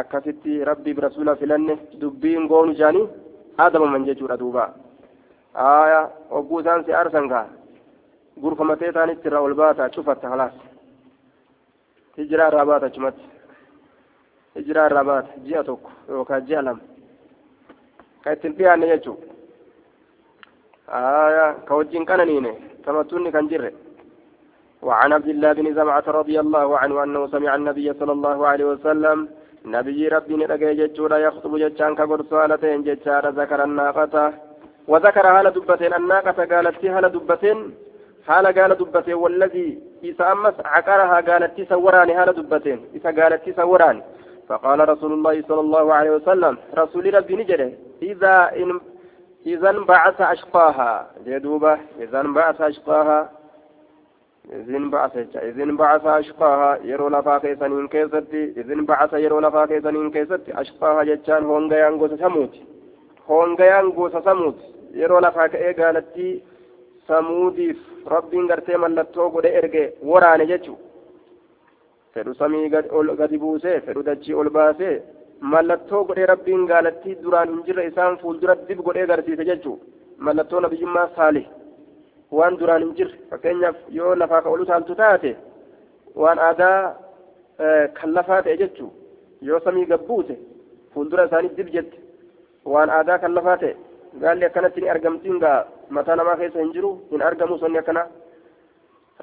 [0.00, 3.08] akkasitti rabbiif rasuula filanne dubbiin goonu jaanii
[3.64, 4.68] aadabaman jechuudha duuba
[5.54, 7.46] aya hogguu isaan si arsan kaa
[8.42, 10.54] gurfamatee taanitti irraa ol baata cufatta halaas
[12.16, 13.24] hijiraa irraa baata achumatti
[14.56, 16.82] hijiraa irraa baata ji'a tokko yookaan ji'a lama.
[18.22, 19.16] Ka ittiin dhiyaanne jechuu
[20.88, 22.52] aya ka wajjin qananiine
[22.84, 23.72] tamattuunni kan jirre.
[24.84, 29.28] وعن عبد الله بن زمعة رضي الله عنه أنه سمع النبي صلى الله عليه وسلم
[29.64, 34.14] نبي ربي نتقي جتشورا يخطب جتشان كبرسالتين جتشارا ذكر الناقة
[34.88, 37.58] وذكر هالة دبتين الناقة قالت هالة دبتين
[38.28, 39.68] هالة قال دبتين والذي
[40.04, 44.02] إذا أمس عقرها قالت سوراني هالة دبتين إذا قالت سوراني
[44.48, 47.70] فقال رسول الله صلى الله عليه وسلم رسول ربي نجده
[48.02, 48.80] إذا إن
[49.46, 53.30] إذا انبعث أشقاها جدوبة إذا انبعث أشقاها
[54.52, 60.60] إذن بعث إذن بعث أشقاها يرو لفا كيسنين كيستي إذن بعث يرو لفا كيسنين كيستي
[60.60, 62.54] أشقاها جتشان هونغيان غوسا سموت
[63.30, 64.56] هونغيان غوسا سموت
[64.94, 66.42] يرو لفا كأي قالتي
[67.08, 67.78] samuudiif
[68.14, 70.74] rabbiin gartee mallattoo godhe erge waraane jechu
[72.14, 72.68] fedhu samii
[73.20, 74.94] gadi buusee fedhu dachii ol baasee
[75.54, 79.72] mallattoo godhee rabbiin gaalattii duraan hin jirre isaan fuuldura dib godhee garsiise jechu
[80.28, 81.46] mallattoo nabiyyummaa saalih
[82.38, 85.36] waan duraan hin jirre fakkeenyaaf yoo lafaa ka olu taaltu taate
[86.24, 86.78] waan aadaa
[88.00, 88.90] kan lafaa ta'e jechuu
[89.48, 90.38] yoo samii gabbuute
[90.94, 91.98] fuuldura isaanii dib jette
[92.74, 93.74] waan aadaa kan lafaa ta'e
[94.24, 95.58] gaalli akkanatti ni argamtiin gaa
[95.90, 98.06] mataa namaa keessa hin jiru hin argamu sonni akkana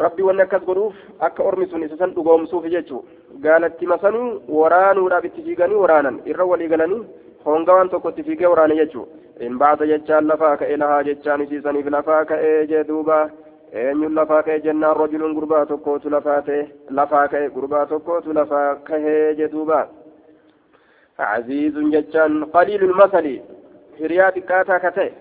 [0.04, 0.96] rabbi wanni akkas godhuuf
[1.28, 3.02] akka ormi sun isa san dhugoomsuuf jechuu
[3.46, 7.02] gaalatti masanuu waraanuudhaaf itti fiiganii waraanan irra walii galanii
[7.46, 9.06] honga waan tokko itti fiigee waraane jechuu
[9.48, 13.18] in baata jechaan lafaa ka'e lahaa jechaan isiisaniif lafaa ka'ee jee duuba
[13.84, 16.62] eenyuun lafaa ka'e jennaan rajulun gurbaa tokkootu lafaa ta'e
[17.00, 19.82] lafaa ka'e gurbaa tokkootu lafaa kahee jee duuba
[21.20, 23.42] عزيز جتان قليل المثل
[24.02, 25.12] هريات كاتا كتئ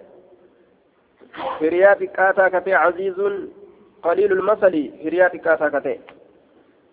[1.61, 3.19] هريات كاتا كتئ عزيز
[4.03, 5.99] قليل المثل هريات كاتا كتئ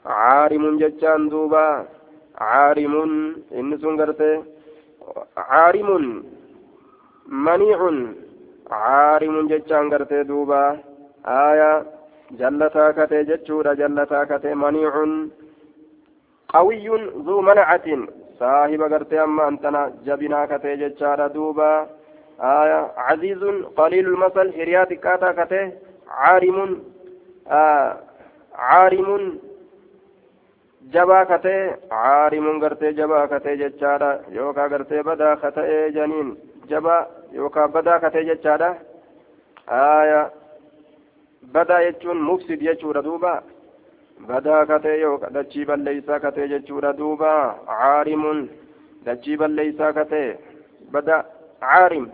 [0.06, 1.86] عارم جتان دوبا
[2.38, 2.94] عارم
[3.52, 4.44] إن سنغرتي.
[5.38, 5.90] عارم
[7.28, 7.80] منيع
[8.72, 10.78] عارم جتان غرتي دوبا.
[11.26, 11.72] آية
[12.32, 14.94] جلتا كتئ جتشورا جلتا كتئ منيع.
[16.50, 16.88] قوي
[17.26, 17.88] ذو منعة
[18.40, 21.88] صاحب غرتي أما أنتنا جبنا كتئ جتشارا دوبا.
[22.40, 23.44] آية عزيز
[23.78, 25.70] قليل المثل هريات كاتا كتئ
[26.08, 26.84] عارم
[27.48, 27.98] آه
[28.56, 29.40] عارم
[30.94, 36.30] jabaa katee caarimuun gartee jabaa katee jechaadha yookaan gartee badaa katee janiin
[36.70, 37.00] jabaa
[37.40, 38.70] yookaan badaa katee jechaadha
[39.72, 40.22] haaya
[41.58, 43.34] badaa jechuun mufsid jechuudha duuba
[44.30, 47.34] badaa katee yookaan dachii balleessaa katee jechuudha duuba
[47.74, 48.42] caarimuun
[49.06, 50.30] dachii balleessaa katee
[50.92, 51.22] badaa
[51.66, 52.08] caarim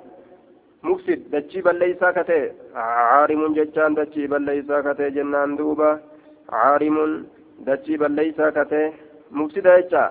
[0.88, 2.44] mufsid dachii balleessaa katee
[2.74, 5.90] caarimuun jechaan dachii balleessaa katee jennaan duuba
[6.52, 7.14] caarimuun.
[7.66, 8.86] dachii balleeysaa katee
[9.40, 10.04] mufsida jecha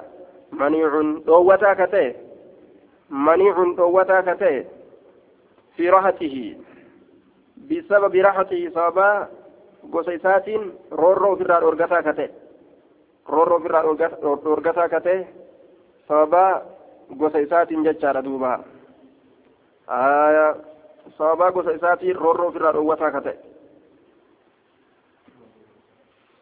[0.60, 2.08] maniicun dhoowwataa katee
[3.26, 4.58] maniicun dhoowwataa katee
[5.76, 6.44] fi rahatihi
[7.68, 9.26] bisababi rahatihi sababaa
[9.92, 10.64] gosa isaatiin
[11.00, 12.26] roorroo ofirraa dhorgataa kate
[13.34, 13.82] roorroo ofirraa
[14.44, 15.16] dhorgataa kate
[16.08, 16.62] sababaa
[17.18, 18.52] gosa isaatiin jechaadha duuba
[19.86, 20.56] aya
[21.18, 23.34] sababaa gosa isaatiin roorroo ofirraa dhowwataa kate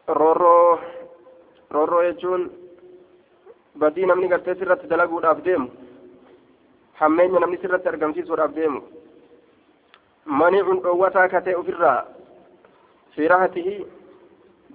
[0.07, 0.79] roorroo
[1.71, 2.51] roorroo jechuun
[3.79, 5.69] badii namni gartee sirratti dalaguudhaaf deemu
[7.01, 8.81] hammeenya namni sirratti argamsiisuudhaaf deemu
[10.25, 12.05] maniicun dhoowwataa katee ofirraa
[13.15, 13.75] fi rahatihi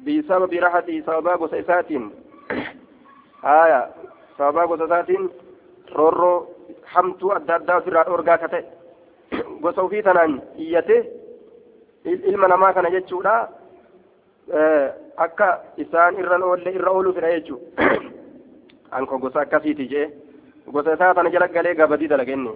[0.05, 2.11] bisababi rahatihi sababaa gosa isaatiin
[3.43, 3.81] haya
[4.39, 5.31] sababaa gosa isaatiin
[5.95, 6.39] roorroo
[6.99, 8.61] hamtuu adda addaa ofirraa dhoorgaa kate
[9.63, 10.97] gosa ofii tanaan iyyate
[12.33, 13.35] ilma namaa kana jechuudha
[15.17, 17.61] akka isaan irran oolle irra ooluu fedha jechuu
[18.91, 20.07] anko gosa akkasiiti jee
[20.73, 22.53] gosa isaa tana jala galee gabadii dalagenne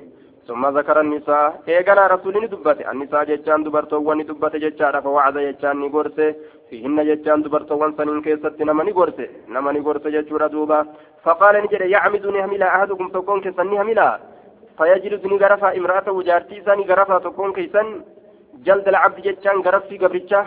[0.47, 5.81] summa zakara nisaa eeganaa rasuulli ni dubbate annisaa jechaan dubartoowwan ni dubbate jechaadha fawacda jechaan
[5.81, 6.27] ni gorse
[6.71, 10.85] fihinna jechaan dubartoowwan saniin keessatti nama ni gorse nama ni gorse jechuudha duuba
[11.25, 11.91] faqaala ni jedhe
[14.81, 17.95] fayajlisu ni garafa imra'atahu jaartii isaa ni garafa tokkoon keessan
[18.69, 20.45] jaldal cabdi jechaan garaffii gabricha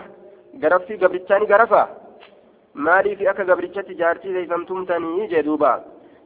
[0.66, 1.82] garaffii gabrichaa ni garafa
[2.86, 5.74] maaliif akka gabrichatti jaartii teeysamtumtanii jee duuba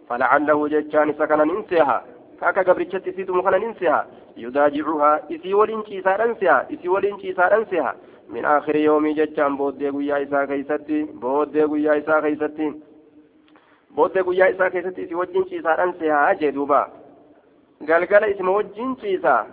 [0.08, 2.04] فلعله جتان سكن ننسيها
[2.40, 4.06] كاكا قبرتشت سيد مخنا ننسيها
[4.36, 7.94] يداجعها إسي ولين شيسا ننسيها إسي ولين شيسا ننسيها
[8.28, 12.72] من آخر يوم جتان بودي قويا إسا كيستي بودي قويا إسا كيستي
[13.98, 16.80] isaa keessatti isi wajjin ciisaadhaan sehaa jee duuba
[17.86, 19.46] galgala isima wajjin ciisaa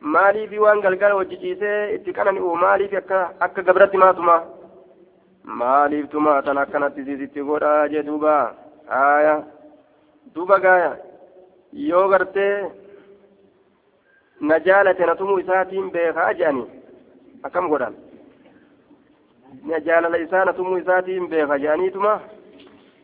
[0.00, 4.36] maaliifi waan galgala wajji ciisee itti qanani'u maaliif akka akka gabratti maatuma
[5.60, 8.34] maaliif tumaatan akkanatti siisitti godhaa jee duuba
[8.94, 9.34] haaya
[10.34, 10.96] duuba gaaya
[11.90, 12.70] yoo gartee
[14.40, 16.64] na jaalate na tumuu isaatiin beekaa jedhani
[17.42, 17.94] akkam godhan
[19.64, 22.20] na jaalala isaa na tumuu isaatiin beeka jedhaniituma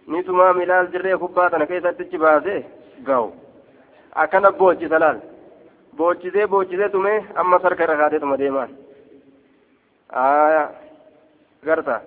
[0.07, 2.57] ni tumaa milaal dirree kubbaa tana keessatti baase
[3.09, 3.33] gahu
[4.15, 5.19] akkana boochisa laal
[5.97, 8.71] boochisee boochisee tume amma sarka irra kaatee deemaan
[10.23, 10.65] aya
[11.65, 12.01] garta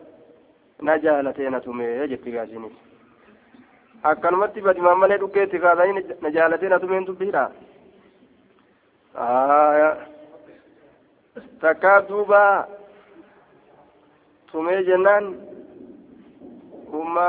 [0.82, 2.74] na jaalatee na tumee jetti gaasinis
[4.04, 7.44] akkanumatti badimaan malee dhuggeetti kaasanii na jaalatee na tumeen dubbiidha
[9.28, 9.90] aya
[11.62, 12.42] takkaa duuba
[14.52, 15.34] tumee jennaan
[17.04, 17.26] umma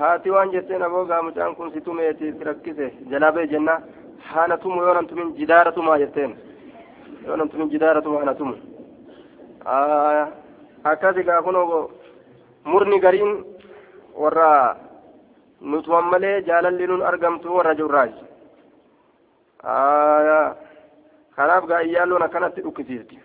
[0.00, 3.74] haati waan jetteen aboo gaamichaan kun si tumeeti si rakkise jalaa bee jenna
[4.30, 6.36] haana tumu yoo nan tumin jidaara tumaa jetteen
[7.26, 8.54] yoo nan tumin jidaara tuma hana tumu
[10.90, 11.90] akkasi gaa kunoo
[12.64, 13.32] murni gariin
[14.22, 14.76] warra
[15.60, 18.12] nutuman malee jaalalli nun argamtu warra jurraaj
[21.36, 23.18] kanaaf gaa iyyaalloon akkanatti dhukkisiisti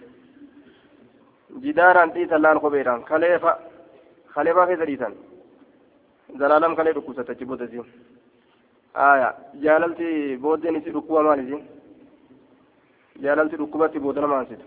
[1.64, 3.58] jidaaraan dhiisan laan kopheedhaan kaleefa
[4.36, 5.14] kaleefaa keessa dhiisan
[6.40, 7.88] zalaalam kalee dhukkubsate achi booda isiin
[9.08, 9.34] aya
[9.66, 11.64] jaalalti booddeen isi dhukkuba maal isiin
[13.26, 14.66] jaalalti dhukkubatti booda nama ansitu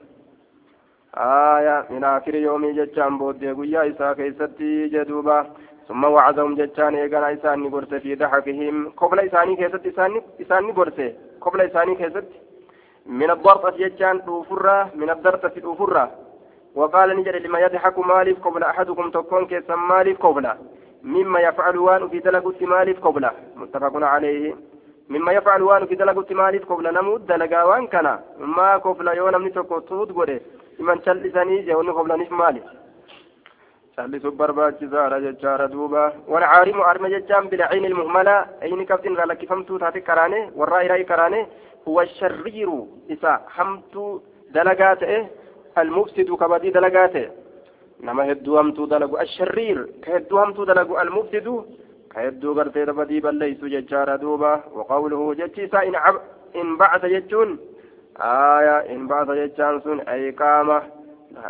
[1.29, 5.39] aya min aakiri yoomii jechaan booddee guyyaa isaa keessatti jedhuuba
[5.89, 9.87] ثم وعدهم جتان إيقنا إسان نقرس في ضحكهم قبل إساني كيست
[10.43, 10.99] إسان نقرس
[11.41, 12.29] قبل إساني كيست
[13.07, 16.05] من الضرطة جتان دوفرة من الضرطة دوفرة
[16.75, 20.47] وقال نجد لما يضحك مالف قبل أحدكم تكون كيسا مالف قبل
[21.03, 24.55] مما يفعل وان في دلقت مالف قبله متفق عليه
[25.09, 29.51] مما يفعل وان في دلقت مالف قبل نمود دلقا وان كان ما قبل يوم نمني
[29.51, 30.41] تكو تود قده
[30.79, 32.65] من تلسني جهون قبل نف مالف
[35.21, 41.05] jechaadha duuba walcaarimu arma jechaan bilcayn ilmuhmala ayni kabtin irraa lakkifamtuu taate karaane warraa iraa
[41.11, 41.41] karaane
[41.85, 42.79] huwa sharriiru
[43.09, 44.23] isa hamtuu
[44.55, 45.19] dalagaa ta'e
[45.75, 47.27] almufsidu kabadii dalagaa ta'e
[48.03, 51.55] nama hedduu hamtuu dalagu asharriir ka hedduu hamtuu dalagu almufsidu
[52.13, 55.85] ka hedduu gartee dabadii balleeysu jechaadha duuba waqawluhu jechi isaa
[56.55, 57.59] in bacasa jechuun
[58.19, 60.79] aya in bacasa jechaan sun ay qaama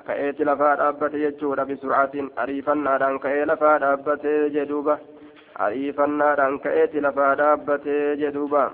[0.07, 4.99] ka'eeti lafaa dhaabbate jechuudha bisur'atin ariifannaadhaan ka'ee lafaa dhaabbate jedhuuba
[5.67, 8.65] ariifannaadhaan ka'eeti lafaa dhaabbate jedhuuba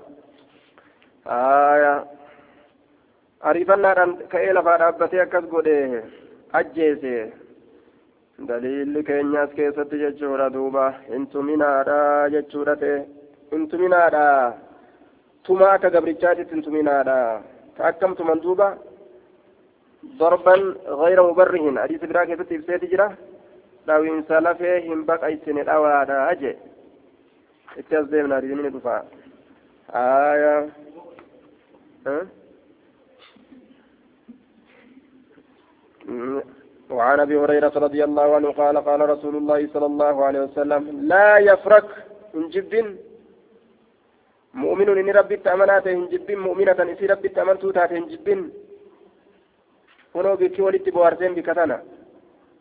[1.37, 1.93] aya
[3.49, 5.77] ariifannaadhaan ka'ee lafaa dhaabbatee akkas godhe
[6.59, 7.13] ajjeese
[8.39, 12.97] daliilli keenyaas keessatti jechuudha duuba hintuminaadha jechuudha ta'e
[13.51, 14.25] hintuminaadha
[15.45, 17.17] tuma akka gabrichaatitti hintuminaadha
[17.77, 18.77] ta akkam tuman duuba
[20.17, 20.55] ضربا
[20.85, 23.15] غير مبرهن حديث براك في سيتي جرا
[23.87, 26.55] لو إنسان لفه هم بقى يسن الأوادا أجي
[27.77, 29.03] اتزدمنا رجمين دفاع
[29.89, 30.69] آية
[32.07, 32.27] ها
[36.89, 41.37] وعن ابي هريره رضي الله عنه قال قال رسول الله صلى الله عليه وسلم لا
[41.37, 41.85] يفرك
[42.35, 42.97] ان جب
[44.53, 48.27] مؤمن ان ربي تامنات ان جب مؤمنة ان ربي تامنتو تات ان جب
[50.15, 51.79] kunoo bikki walitti bohaarseen bika tana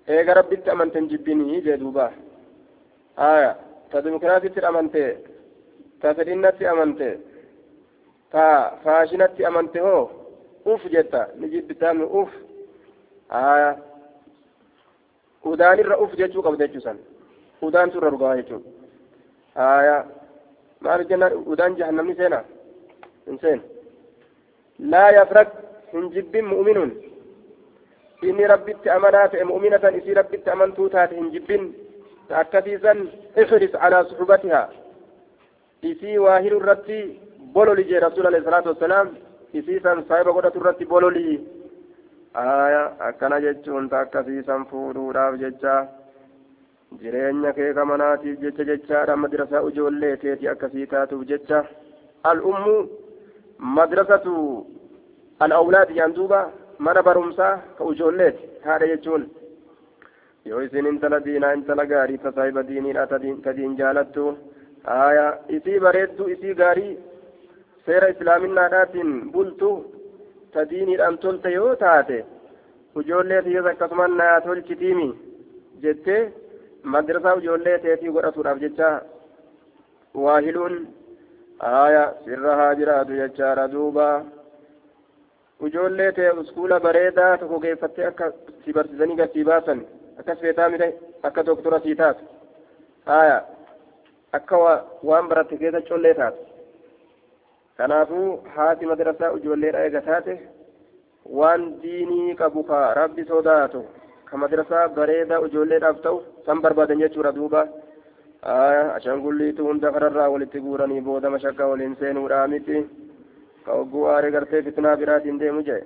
[0.08, 2.10] eega rabbitti amanten jibbinii jee duuba
[3.16, 3.54] aya
[3.90, 5.02] ta dimokiraasitti amante
[6.00, 7.08] ta fedhinnatti amante
[8.32, 8.44] ta
[8.84, 10.10] faashinatti amante hoo
[10.64, 11.46] uf jetta ni
[15.44, 16.98] aya udaanirra uf jechuu qabda jechuusan
[17.62, 18.70] udaan turra dhugaa jechuudha
[19.56, 20.04] aya
[20.80, 22.44] maal jennaan udaan jahannamni seena
[23.26, 23.60] hin seen
[24.78, 25.52] laa yafrak
[25.92, 26.92] hin jibbin mu'minuun
[28.22, 31.74] inni rabbitti amanaa ta'e mu'minatan isii rabbitti amantuu taate hin jibbin
[32.42, 34.68] akkasiisan ihris calaa suxubatihaa
[35.82, 37.20] isii waa hiru irratti
[37.52, 39.08] bololi jee rasuul alayhi salaatu wassalaam
[39.52, 41.40] isii san saahiba godhatu irratti bololi
[42.34, 45.74] aya akkana jechuun ta akkasiisan fuudhuudhaaf jecha
[47.02, 51.64] jireenya kee kamanaatiif jecha jechaadha madrasaa ijoollee keeti akkasii taatuuf jecha.
[52.30, 52.74] Al-ummu
[53.76, 54.34] madrasatu
[55.46, 56.40] al-awlaad yaan duuba
[56.78, 59.30] mana barumsaa ka ijoolleeti haadha jechuun.
[60.44, 63.18] Yoo isin intala diinaa intala gaarii ta saahiba diiniidha ta
[63.56, 64.24] diin jaalattu
[64.84, 66.98] aya isii bareedduu isii gaarii
[67.86, 69.70] seera islaaminaadhaatiin bultu
[70.54, 72.18] ta diiniidhaan tolte yoo taate
[73.02, 75.08] ijoollee tiyyas akkasumas naa tolchitiimi
[75.82, 76.20] jettee
[76.94, 78.90] madrasaa ijoollee teetii godhatuudhaaf jecha
[80.24, 80.76] waahiluun
[81.82, 84.06] aya sirra haa jiraatu jechaadha duuba
[85.66, 88.30] ijoollee ta'e uskuula bareedaa tokko geeffattee akka
[88.64, 89.80] si barsiisanii gatii baasan
[90.20, 90.88] akkas feetaa mire
[91.28, 92.24] akka doktora sii taatu
[93.10, 93.38] haya
[94.38, 94.56] akka
[95.10, 96.40] waan baratte keessa collee taatu
[97.78, 100.34] kanaafuu haati madrasaa ijoolleedha eega taate
[101.38, 103.80] waan diinii qabu ka rabbi sodaatu
[104.30, 107.62] ka madrasaa bareedaa ijoolleedhaaf ta'u san barbaadan jechuudha duuba
[108.96, 112.84] ashangulliitu hunda kararraa walitti guuranii booda mashakka waliin seenuudhaa miti
[113.66, 115.82] ka ogguu aare gartee fitnaa biraatiin deemu jee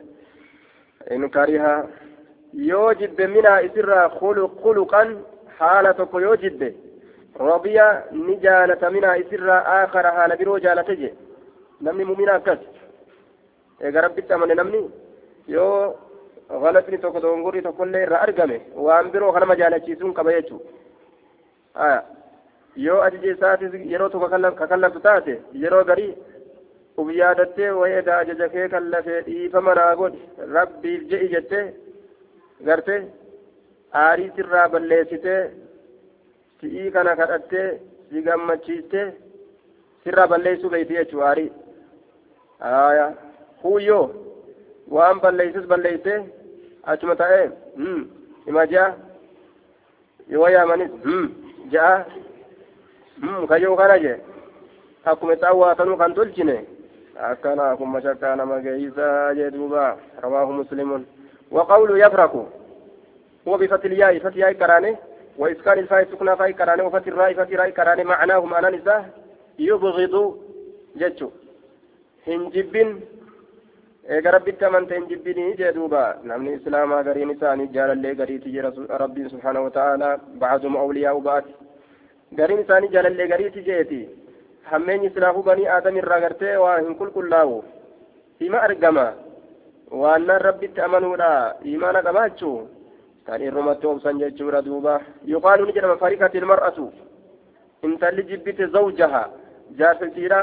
[1.16, 1.72] in kariha
[2.70, 5.16] yoo jibbe minaa isirraa khuluqan
[5.60, 6.68] haala tokko yoo jibbe
[7.48, 7.86] radiya
[8.26, 11.14] ni jaalata minaa isirraa aakara haala biroo jaalate je
[11.86, 12.60] namni mumina akkas
[13.80, 14.80] eega rabbitti amane namni
[15.54, 15.72] yoo
[16.64, 18.56] galatni tokko dongorri tokkollee irraa argame
[18.86, 20.60] waan biroo kanama jaalachiisuun qaba jechuu
[22.86, 24.28] yoo ajaja isaatis yeroo tokko
[24.62, 26.10] kakallaftu taate yeroo garii
[27.00, 30.20] uf yaadattee wayeeda ajaja kee kallafee dhiifama naa godhi
[30.56, 31.64] rabbiif je'i jettee
[32.68, 32.94] garte
[34.04, 35.40] aarii sirraa balleessitee
[36.60, 37.68] si'ii kana kadhattee
[38.10, 39.06] si gammachiistee
[40.04, 41.50] sirraa balleessuu beeyti jechuu aarii
[42.60, 43.12] aya
[43.62, 44.10] huuyyoo
[44.90, 46.20] waan balleessus balleessee
[46.82, 47.50] achuma ta'ee
[48.46, 48.94] hima ja'a
[50.28, 50.90] yoo yaamanis
[51.72, 52.04] ja'a
[53.48, 54.14] kayyoo kana je
[55.04, 56.56] akkuma itti awwaatanuu kan tolchine
[57.30, 61.06] akkana akkuma shakkaa nama geeysaa jee duuba rawaahu muslimun
[61.50, 62.34] وقول يفرق
[63.48, 64.96] هو بفتح الياء فتح ياء كرانه
[65.38, 69.10] وإسكان الفاء سكنى فاء كرانه وفتح الراء فتح راء كرانه معناه معنى نساء
[69.58, 70.14] يبغض
[71.00, 71.28] جتشو
[72.28, 72.74] هنجب
[74.08, 78.70] eega rabbitti amante hin jibbinii jee duuba namni islaamaa gariin isaanii jaalallee gariiti jira
[79.02, 80.12] rabbiin subhaanahu wata'aalaa
[80.42, 81.52] bacduma awliyaa'u ba'ati
[82.38, 83.98] gariin isaanii jaalallee gariiti jeeti
[84.70, 87.58] hammeenyi silaafuu banii aadam irraa gartee waa hin qulqullaa'u
[88.40, 89.04] hima argama
[90.04, 91.28] waannaan rabbitti amanuudha
[91.74, 92.56] imaana qabaachuu
[93.26, 94.94] kan irrumatti obsan jechuudha duuba
[95.34, 96.86] yuqaalu ni jedhama farikati ilmar'atu
[97.90, 99.22] intalli jibbite zawjaha
[99.82, 100.40] jaarsisiidha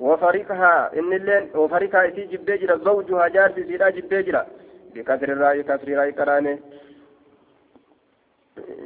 [0.00, 4.46] وفريقها إن اللين وفريقها إتي جبه جرا زوجها جار في سيرا جبه جرا
[4.94, 6.58] بكسر الرأي كسر الرأي كرانه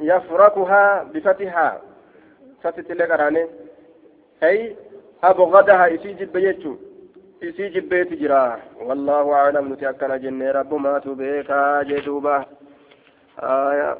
[0.01, 1.81] يفرقها بفتحها.
[2.63, 3.49] فتت اللي كرانه
[4.43, 4.75] أي
[5.23, 6.75] أبغضها إتي جبه يجو
[7.43, 9.73] إتي جبه تجرا والله أعلم.
[9.73, 12.45] نتأكد جنة رب ما تبيكا جدوبا
[13.39, 13.97] آية.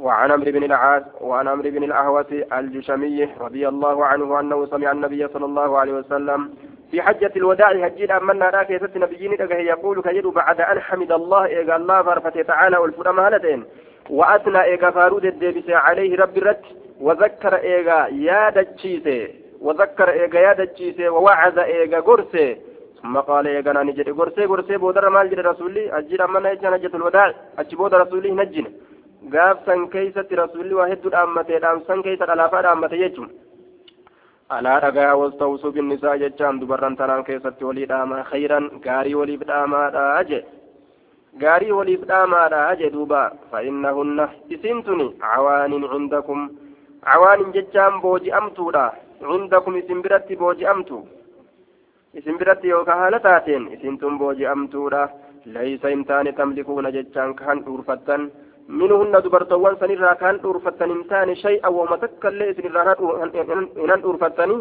[0.00, 5.28] وعن عمرو بن العاص وعن عمرو بن الأهوس الجشمي رضي الله عنه أنه سمع النبي
[5.28, 6.50] صلى الله عليه وسلم
[6.90, 11.76] في حجة الوداع هجين أمنا راك يسد نبيين يقول كيد بعد أن حمد الله إيقا
[11.76, 13.64] الله فرفت تعالى والفرما هلتين
[14.10, 16.64] وأثنى إيقا فارود الديبس عليه رب الرد
[17.00, 22.56] وذكر إيقا يا دجيسي وذكر إيقا يا دجيسي ووعز إيقا قرسي
[23.02, 27.34] ثم قال إيقا نجد قرسي قرسي بودر مال جد رسولي أجير أمنا إيقا نجة الوداع
[27.58, 28.30] أجي بودر رسولي
[29.22, 33.30] نجن gaafsan keeysatti rasuulli waa hedduu dhaammatee dhaamsan keeysa dhalaafaa dhaammate jechuun
[34.48, 40.40] alaa dhagaa wastawsuu binnisaa jechaan dubarran tanaan keessatti walii dhaamaa khayran gaarii waliif dhaamaadha je
[41.42, 46.50] gaarii waliif dhaamaadha je duuba fa'innahunna isin tuni cawaanin cindakum
[47.06, 48.84] cawaanin jechaan booji'amtuudha
[49.20, 50.98] cindakum isin biratti booji'amtu
[52.14, 55.08] isin biratti yookaan haala taateen isin tun booji'amtuudha
[55.54, 58.30] laysa hin taane tamlikuuna jechaan kan dhuurfattan
[58.78, 62.92] منهن دبرتوان سنرا كان دورفتن انتان شيئا وما تكل سنرا
[63.82, 64.58] هنان دورفتني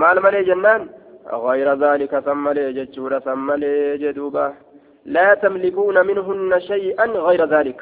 [0.00, 0.82] مال ملي جنان؟
[1.48, 4.46] غير ذلك ثم لي جتشورا ثم لي جدوبا
[5.14, 7.80] لا تملكون منهن شيئا غير ذلك.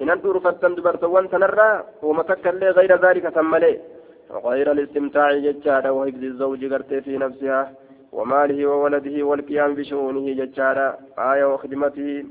[0.00, 1.70] هنان دورفتن دبرتوان سنرا
[2.06, 3.74] وما تكل غير ذلك ثم لي
[4.46, 7.62] غير الاستمتاع جتشارا وحفظ الزوج قرتي في نفسها
[8.12, 10.88] وماله وولده والقيام بشؤونه جتشارا
[11.32, 12.24] آية وخدمته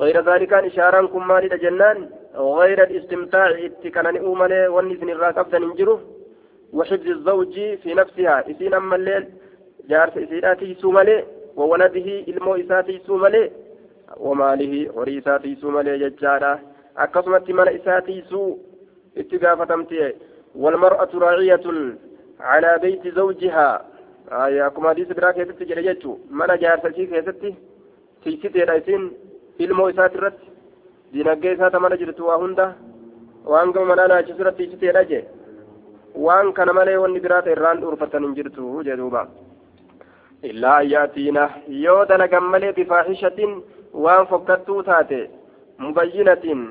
[0.00, 6.00] غير ذلك إشارة كن مالي جنان غير الاستمتاع اتكنن أومالي والنسن الراكبة ننجره
[6.72, 8.50] وحفظ الزوج في نفسها.
[8.50, 9.24] إسين أما الليل
[9.88, 11.24] جارس إسيراتي سومالي
[11.56, 13.50] وولده إلمو إساتي سومالي
[14.16, 16.60] وماله وريساتي سومالي ججارة
[16.96, 18.56] أكسمت من إساتي سو
[19.18, 20.12] اتقافتمتي
[20.54, 21.66] والمرأة راعية
[22.40, 23.86] على بيت زوجها.
[24.32, 27.54] آية كما ديس براك يتتي جريجتو من جارسة كيستي
[28.24, 29.12] تيستي رأيسين
[29.64, 30.46] ilmoo isaati irratti
[31.12, 32.66] diinagdee isaa tamana jirtu waa hunda
[33.52, 35.22] waan gama manaa naachisu irratti ibsiteedha jee
[36.26, 39.22] waan kana malee wanni biraata irraan dhuurfatan hin jirtu jedhuuba
[40.50, 41.44] illaa an yaatiina
[41.84, 43.56] yoo dalagan malee bifaahishatin
[44.06, 45.20] waan fokkattuu taate
[45.86, 46.62] mubayyinatin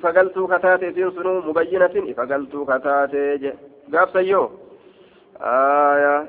[0.00, 3.56] ifa galtuu kataate isiin sunuu mubayyinatin ifa galtuu kataate je
[3.96, 4.46] gaafsayyoo
[5.54, 6.20] aayaa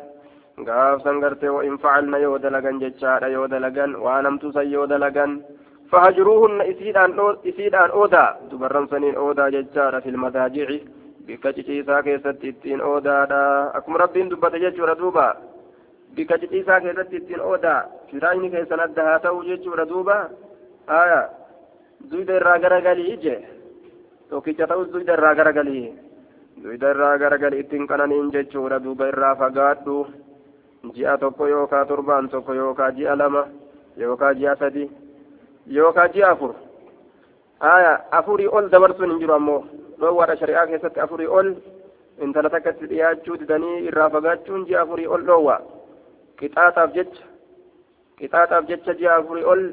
[0.67, 5.41] gaafsan gartee وإن فعلنا yoo dalagan jechaadha yoo dalagan waan hamtuusan yoo dalagan
[5.93, 6.61] فهجروهن
[7.45, 8.25] إسيدان أودا.
[8.51, 10.69] دبرن سنين أودا ججارة في المضاجع.
[11.27, 13.41] بك جيسا كيست إتين أودا دا
[13.77, 15.27] أكم ربين دبت ججورة دوبا.
[16.15, 17.75] بك جيسا كيست إتين أودا.
[18.11, 20.17] فرايني كيسا ندها تو ججورة دوبا.
[20.89, 21.29] آية.
[22.09, 23.37] دويد الراغرة غالي إجي.
[24.29, 25.93] توكيشا تو دويد الراغرة غالي
[26.57, 29.09] دويد الراغرة غالي إتين كنانين ججورة دوبا.
[29.09, 30.05] الرافا قادو
[30.83, 33.43] ji'a tokko yookaa torbaan tokko yookaa ji'a lama
[33.97, 34.91] yookaa ji'a sadi
[35.67, 36.55] yookaan ji'a afur.
[37.59, 39.63] Aya afurii ol dabarsuun hin jiru ammoo.
[39.99, 41.53] Dhoowwaadha shari'aa keessatti afurii ol
[42.21, 45.55] intala takkatti dhiyaachuu didanii irraa fagaachuun ji'a afurii ol dhoowwa
[46.39, 47.23] qixaaxaaf jecha
[48.19, 49.63] qixaaxaaf jecha ji'a afurii ol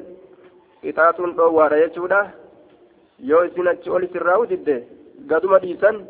[0.81, 2.21] qixaaxuun dhoowwaadha jechuudha.
[3.19, 4.75] Yoo isin achi ol isirraa didde
[5.27, 6.01] gaduma dhiisan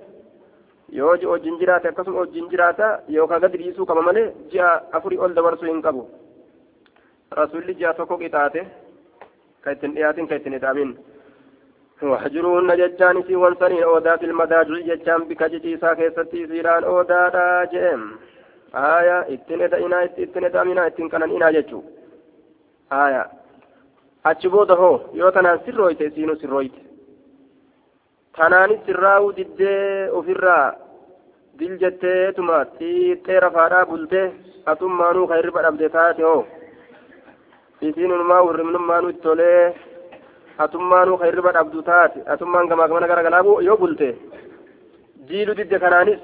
[0.91, 5.67] yoo wajjin jiraate akkasuma wajjin jiraata yookaan gadi dhiisuu qaba malee ji'a afurii ol dabarsuu
[5.67, 6.07] hin qabu.
[7.31, 8.65] Rasuulli ji'a tokko qixaate.
[9.63, 10.97] كيتن إياتين كيتن إدامين
[12.03, 18.01] وحجروهن ججان في وانسانين أودا في المداجع ججان بكجتي ساكيستي سيران أودا دا جيم
[18.75, 21.81] آية اتن إدائنا اتن إدامنا اتن كنان إنا ججو
[22.93, 23.23] آية
[24.81, 26.81] hoo yoo tanaan sirrooyte isiinuu sirrooyte
[28.37, 30.73] tanaanis sirraa'uu diddee ofirraa
[31.59, 34.27] dil jetteetuma xiixxee rafaadhaa bultee
[34.71, 36.45] atummaanuu ka hirriba dhabde taate hoo
[37.81, 39.73] isiin unumaa hirribnummaa nutti tolee
[40.65, 44.09] atummaanuu ka hirriba dhabdu taate atummaan gamaa gamana garagalaa yoo bulte
[45.29, 46.21] jiilu didde kanaanis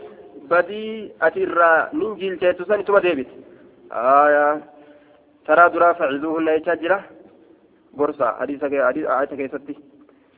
[0.49, 3.33] badii ati irraa nin jiilcheettu san ituma deebite
[4.03, 4.53] aayaa
[5.49, 6.99] taraa duraa facizuuhunna jechaa jira
[8.01, 8.69] gorsa hadiisa
[9.35, 9.77] keessatti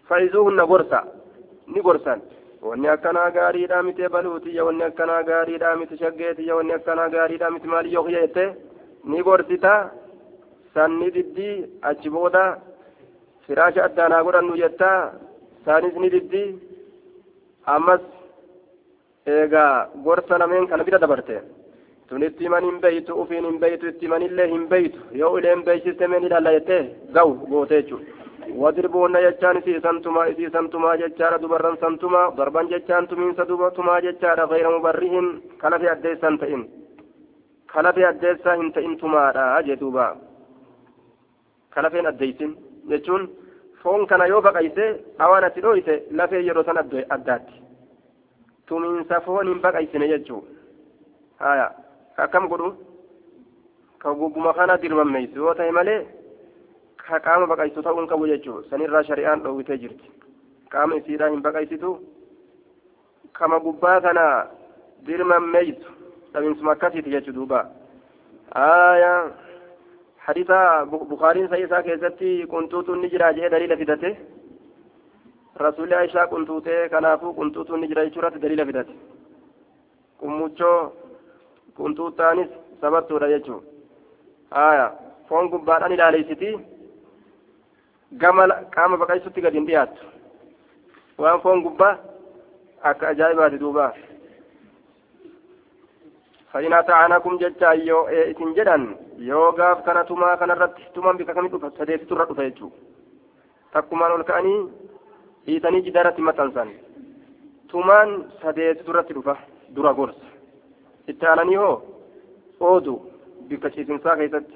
[0.10, 1.06] facizuuhunna gorsa
[1.68, 2.22] ni gorsan
[2.68, 8.04] wanni akkanaa gaariidhaa miti baluutiyya wanni akkanaa gaariidhaa miti shaggeetiyya wanni akkanaa gaariidhaa miti maaliyyoo
[8.04, 8.54] kiyya
[9.04, 9.74] ni gorsita
[10.74, 11.56] sanni diddii
[11.90, 12.44] achi booda
[13.48, 15.00] firaasha addaanaa godhannu jettaa
[15.66, 16.50] saanis ni diddii
[17.76, 18.02] ammas
[19.38, 21.42] eegaa gorsa lameen kana bira dabarte.
[22.10, 25.00] Tun itti himan hin beeytu ufiin hin beeytu itti himanillee hin beeytu.
[25.22, 26.84] Yoo ileen beeksiste meen ilaalla jettee?
[27.14, 28.18] Gahu goote jechuudha
[28.62, 33.46] wadirbuunna jechaan isiisantumaa isiisantumaa jechaadha dubarran santumaa darban jechaan tumiinsa
[33.76, 34.48] tumaa jechaadha.
[34.48, 36.64] Gayra mubarrihin kalafi addeessan ta'in.
[37.74, 40.08] Kalafi addeessaa hin ta'in tumaadha jedhuuba
[41.74, 42.56] kalafeen addeessin
[42.90, 43.30] jechuun
[43.84, 44.86] foon kana yoo baqayse
[45.26, 47.62] awaan ati dhooyte lafee yeroo san addaatti
[48.68, 50.42] tumiinsa foon hin baqaysine jechuu
[51.40, 51.68] haya
[52.18, 52.70] akkam godhu
[54.00, 56.00] ka gubbuma kana dirmammeessu yoo ta'e malee
[57.08, 60.12] ka qaama baqaysu ta'uu hin qabu jechuu sanirraa shari'aan dhoowwitee jirti
[60.76, 61.94] qaama isiidhaa hin baqaysitu
[63.40, 64.26] kama gubbaa kana
[65.08, 65.90] dirmammeessu
[66.34, 67.64] dhabiinsuma akkasiiti jechuu duuba
[68.56, 69.14] haya
[70.30, 70.52] حديث
[71.12, 74.14] بخاري سيسا كيستي كنتوت النجرة جاء دليل فدته
[75.66, 78.96] رسول عائشة كنتوت كنافو كنتوت النجرة يشورة دليل فدته
[80.22, 80.72] كموچو
[81.78, 82.52] كنتوت تانيس
[82.82, 83.58] سببتو رجيچو
[84.54, 84.88] آية
[85.30, 86.52] فون قباران إلى ليستي
[88.22, 88.38] قام
[88.76, 89.96] قام بقيستي قد انديات.
[91.20, 91.90] وأن فون قبا
[92.84, 93.94] أكا أجايبات دوبا
[96.55, 98.83] فإن أطعنكم ججا يو إتن جدن
[99.19, 102.77] yoo gaaf kana tumaa kanarratti tumaan bika kamii dhufa sadeessitu irra dhufa jechuudha
[103.73, 104.61] takkumaan ol ka'anii
[105.47, 106.71] hiitanii jidaratti maxxansan
[107.71, 108.11] tumaan
[108.43, 109.35] sadeessitu irratti dhufa
[109.77, 110.27] dura gorsa
[111.13, 111.75] itti aananii hoo
[112.71, 112.95] oodu
[113.49, 114.55] bika ciisinsaa keessatti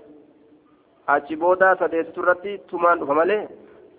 [1.14, 3.40] achi booda sadeessitu irratti tumaan dhufa malee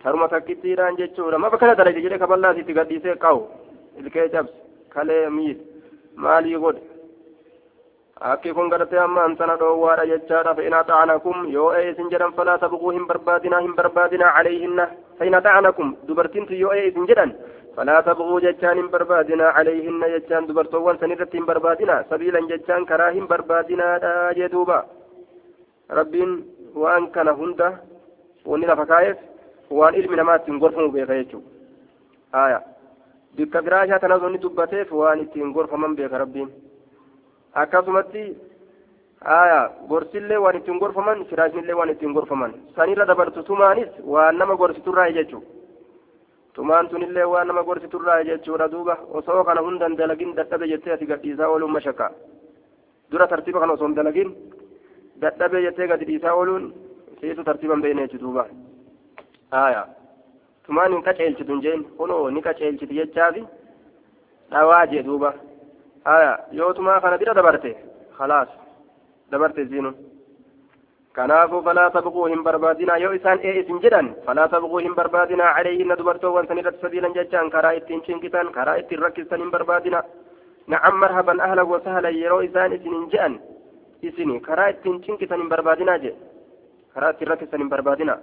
[0.03, 3.43] taruma takkittiidhaan jechuudha mafa kana dalage jedhee kaballaasitti gadhiisee qabu
[3.99, 4.55] ilkee cabse
[4.95, 5.63] kalee miidhe
[6.28, 6.82] maalii godhe
[8.20, 12.90] Akki kun gartee amma antana dhoowwaadha jechaadha fa'in ata'anakum yoo ee isin jedhan falaa tabquu
[12.96, 14.86] hin barbaadinaa hin barbaadinaa calayhinna
[15.18, 17.32] fa'in ata'anakum dubartiintu yoo ee isin jedhan
[17.76, 23.10] falaa tabquu jechaan hin barbaadinaa calayhinna jechaan dubartoowwan san irratti hin barbaadinaa sabiilan jechaan karaa
[23.16, 24.78] hin barbaadinaadha jee duuba
[25.98, 26.32] rabbiin
[26.84, 27.68] waan kana hunda
[28.52, 29.18] wanni lafa kaa'eef
[29.80, 31.50] waan ilmi namaa ittiin gorfamu beeka jechuudha
[32.44, 32.62] aya
[37.62, 38.24] akkasumatti
[39.38, 45.11] aya gorsillee waan ittiin gorfaman firaashnillee waan ittiin gorfaman sanirra dabartu tumaanis waan nama gorsiturraa
[45.18, 45.42] jechu
[46.55, 51.48] tumaan tunillee waan nama gorsiturraa jechuudha duuba osoo kana hundan dalagin dadhabe jettee ati gadhiisaa
[51.55, 52.11] ooluun mashakka
[53.11, 54.34] dura tartiiba kana osoo dalagin
[55.22, 56.68] dadhabe jettee gadi dhiisaa ooluun
[57.20, 58.46] siitu tartiiban beekne jechu duuba
[59.62, 59.86] aya
[60.66, 63.44] tumaan hin qaceelchitu hin jeen kunoo ni qaceelchiti jechaafi
[64.50, 65.32] dhawaa jee duuba
[69.70, 69.96] ziinuun
[71.12, 75.96] kanaafuu falaa tabquu hin barbaadinaa yoo isaan ee isin jedhan falaa tabquu hin barbaadinaa calayhinna
[76.00, 80.02] dubartoowwan san irratti sabiilan jechaan karaa ittiin cinqitan karaa ittiin rakkistan hin barbaadina
[80.74, 83.38] nacam marhaban ahlan wasahlan yeroo isaan isin hin je'an
[84.11, 86.12] isini karaa ittiin cinqitan hin barbaadinaa je
[86.94, 88.18] karaa ittiin rakkistan hin barbaadina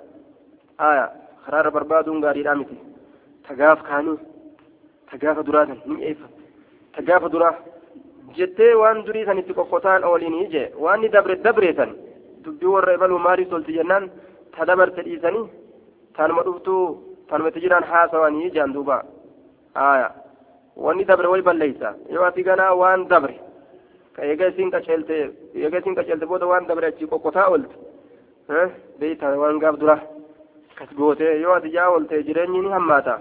[0.89, 1.07] aya
[1.45, 2.77] karaa irra barbaaduun gaariidhaa miti
[3.47, 4.17] tagaaf kaanii
[5.11, 6.27] tagaafa duraatan ni mi'eeffa
[9.05, 11.91] durii san itti qoqqotaan oolinii je waan ni dabre dabreetan
[12.43, 14.09] dubbii warra ibaluu maaliif tolti jennaan
[14.55, 15.45] ta dabarte dhiisanii
[16.15, 16.83] tanuma dhuftuu
[17.29, 19.03] tanuma itti jiran haasawanii jaan duuba
[19.75, 20.11] aya
[20.75, 23.35] wanni dabre way balleeysa yoo ati ganaa waan dabre
[24.15, 25.15] ka eega isiin qaceelte
[25.55, 27.75] eega isiin qaceelte booda waan dabre achi qoqqotaa oolte
[28.99, 29.97] beeyta waan gaaf dura
[30.77, 33.19] kas goote yoo ati jaa oolte jireenyi ni hammaata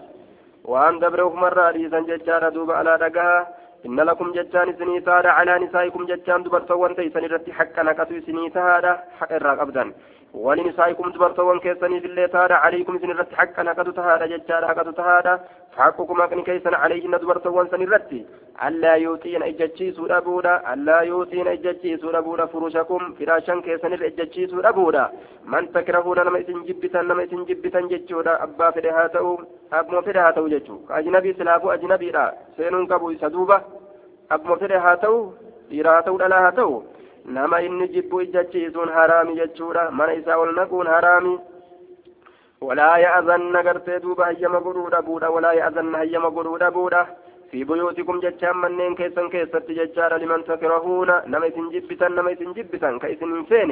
[0.64, 3.46] waan dabre ufumarraa dhiisan jechaadha duuba alaa dhagahaa
[3.87, 8.93] إن لكم جتان سني تارا على نسائكم جتان دبرتوان تيسن رتي حقا نكتو سني تارا
[9.18, 9.85] حق الراق أبدا
[10.36, 15.39] ولنسائكم دبرتوان كيسني بالله تارا عليكم سن رتي حقا نكتو تهارا جتان نكتو تهارا
[15.76, 18.26] فحقكم أكن كيسن عليهن دبرتوان سن رتي
[18.67, 24.71] ألا يوتين إجتشي سورة بودا ألا يوتين إجتشي سورة بودا فروشكم فراشا كيسن إجتشي سورة
[24.71, 25.05] بودا
[25.51, 29.39] من تكرهون نما إسن جبتا نما إسن جبتا جتشودا أبا فدها تأو
[29.73, 32.26] أبما فدها تأو جتشو أجنبي سلافو أجنبي لا
[32.57, 33.57] سينون كبو سدوبة
[34.32, 35.19] أبما فدها haa ta'u
[35.69, 36.73] dhiira haa ta'u dhalaa haa ta'u
[37.24, 39.90] nama inni jibbu ijjachiisuun haraami jechuudha.
[39.90, 41.38] Mana isaa ol naquun haraami.
[42.60, 47.06] Walaa ya'azanna gartee duuba hayyama godhuu dhabuudha walaa ya'azanna hayyama godhuu dhabuudha
[47.50, 52.98] في بيوتكم جتشان منين كيسن كيست جتشار لمن تكرهون نما إسن جبتن نما إسن جبتن
[52.98, 53.70] كيسن إنسان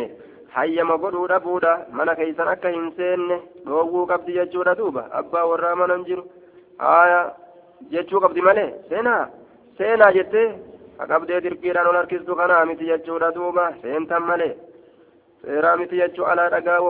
[0.55, 5.91] حي ما قدو ربودا من كيسن أكا إنسان لوغو قبض جتشورا دوبا أبا ورا من
[5.91, 6.21] أنجر
[6.81, 7.21] آية
[7.93, 9.15] جتشو قبض مالي سينا
[9.79, 10.45] سينا جتي
[11.07, 14.55] qabdee dirqiidhaan ol harkistu kanaa miti jechuudha duuba seentan malee
[15.45, 16.81] seeraa miti jechuu alaa dhagaa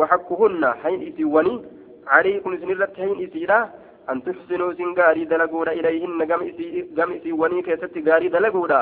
[0.00, 1.56] waxakkuhunna hayn isiiwwanii
[2.10, 3.58] caliikum isinirratti hayn isiidha
[4.06, 8.80] an tuxsinuu isin gaarii dalaguudha ilayhinna gam isiiwwanii keessatti gaarii dalaguudha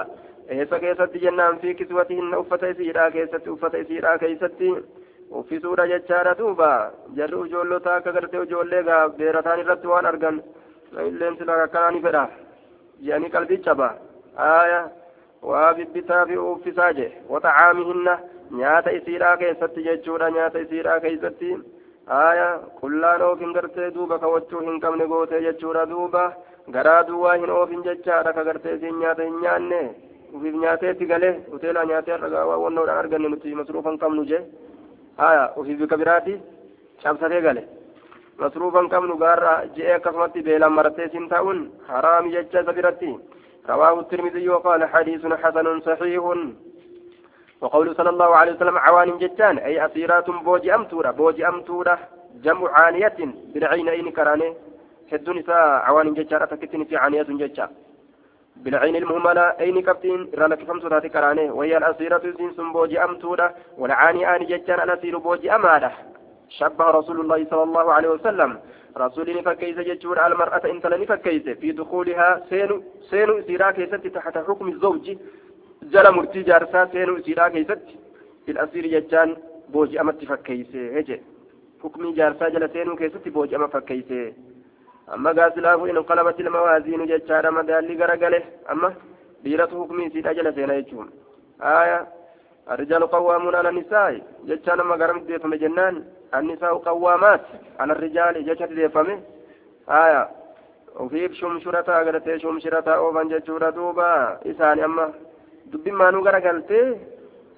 [0.56, 4.74] eessa keessatti jennaan fi kiswatihinna uffata isiidha keessatti uffata isiidha keessatti
[5.40, 6.70] uffisuudha jechaadha duuba
[7.16, 8.82] jarri ijoollota akka gartee ijoollee
[9.18, 10.42] beerataan irratti waan argan
[11.08, 12.24] illeen sila akkanaa ni fedha
[13.06, 13.88] jedhanii qalbii caba
[14.38, 14.92] آية
[15.42, 18.18] وببتا في أوفساجه وطعامهن
[18.50, 21.42] نيات إسيرا كيست ججورا نيات إسيرا كيست
[22.08, 26.24] آية كلان أوفين قرتي دوبا كوچو هن كم نغوتي ججورا دوبا
[28.44, 29.78] gartee isiin nyaata hin nyaanne
[30.34, 34.42] ufiif nyaateetti galee hoteelaa nyaatee har'a waa wannoodhaan arganne nuti masruufan qabnu jee
[35.16, 36.34] haya ufiif bika biraati
[37.02, 37.62] cabsatee gale
[38.38, 43.10] masruufan qabnu gaarra je'ee akkasumatti beelaan maratee siin ta'uun haraami jecha isa biratti
[43.68, 46.22] رواه الترمذي وقال حديث حسن صحيح.
[47.60, 51.98] وقول صلى الله عليه وسلم عوان جتان أي أسيرات بوجي أمتورة بوجي أمتورة
[52.44, 53.16] جمع عانية
[53.54, 54.54] بالعينين كراني.
[55.12, 57.68] هدو نساء عوان جتان أتكتن في عانية جتان.
[58.56, 61.50] بالعين المهملة أين كفتين رالك فمسو تاتي كراني.
[61.50, 65.92] وهي الأسيرة سنسن بوجي أمتورة والعاني آن جتان الأسير بوجي أمالة.
[66.48, 68.60] شبه رسول الله صلى الله عليه وسلم.
[68.96, 74.68] رسولين فكيس جتشور المرأة إن تلني فكيس في دخولها سين سين إسيرا كيست تحت حكم
[74.68, 75.16] الزوج.
[75.82, 77.78] جل مرتي جارسا سين إسيرا كيست.
[78.46, 79.36] في الأسير جتان
[79.68, 80.76] بوجي أمت فكيس.
[80.76, 81.22] هجي.
[81.82, 84.34] حكم جارسا جل سين كيست بوجي أمت فكيس.
[85.14, 88.42] أما قاسلاه إن انقلبت الموازين جتشار مدالي غرقله.
[88.70, 88.94] أما
[89.44, 91.10] ديرة حكم إسيرا جل سين يجون
[91.60, 92.08] آية
[92.70, 96.04] الرجال قوامون على النساء جتشان ما قرمت ديفم جنان
[96.34, 97.40] النساء قوامات
[97.80, 99.20] على الرجال جتشت ديفم.
[99.88, 100.28] آية
[101.00, 105.12] وفيف شمشرتا قرتي شمشرتا أوفان جتشورا دوبا إسان أما
[105.66, 106.96] دبي ما نقرا قلتي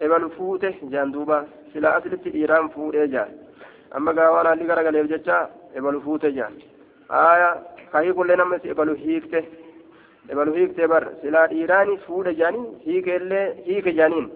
[0.02, 3.28] إبن فوته جان دوبا سلا أسلت إيران فوته جان
[3.96, 6.52] أما قاوانا اللي قرا قليب جتشا إبن فوته جان
[7.10, 7.50] آية
[7.92, 9.44] كاي كل نمس إبن هيكته
[10.30, 14.26] إبن هيكته بر سلا إيراني فوته جاني هيك اللي هيك جانين.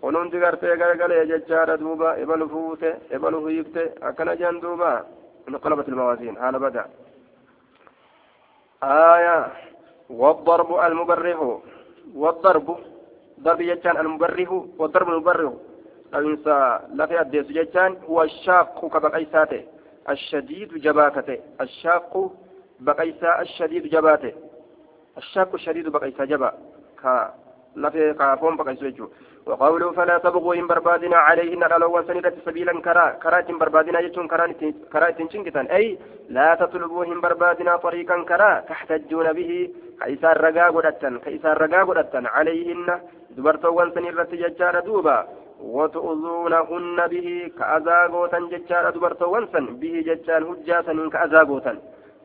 [0.00, 4.92] Kunuunti gartee garagalee jechaadha duuba ebalu fuute ebalu hiikte akkana jean duuba.
[5.48, 6.84] انقلبت الموازين حال بدا
[8.82, 9.52] آية
[10.10, 11.38] والضرب المبرح
[12.14, 12.78] والضرب
[13.40, 15.52] ضرب يجان المبرح والضرب المبرح
[16.14, 19.62] الإنسان لا في أديس يجان هو الشاق كبقيساته
[20.10, 22.12] الشديد جباكته الشاق
[22.80, 24.32] بقيسا الشديد جباته
[25.18, 26.50] الشاك الشديد بقيسا جبا
[27.02, 27.34] كا
[27.76, 29.08] لفي قافون بقيسا يجو
[29.50, 34.46] وقوله فلا تبغوا إن بربادنا عليهن الألوان سنة سبيلا كرا كرا إن بربادنا يجون كرا
[34.92, 35.98] كرا تنشنكتان أي
[36.36, 39.50] لا تطلبوا إن بربادنا طريقا كرا تحتجون به
[40.00, 42.24] كيسار رقا قدتن كيسار رقا قدتن.
[42.26, 42.88] عليهن
[43.36, 45.18] دبرتوان سنة ججار دوبا.
[45.60, 47.28] وتؤذونهن به
[47.58, 51.72] كأزاغوتا ججار دبرتوان سن به ججان هجاسا كأزاغوتا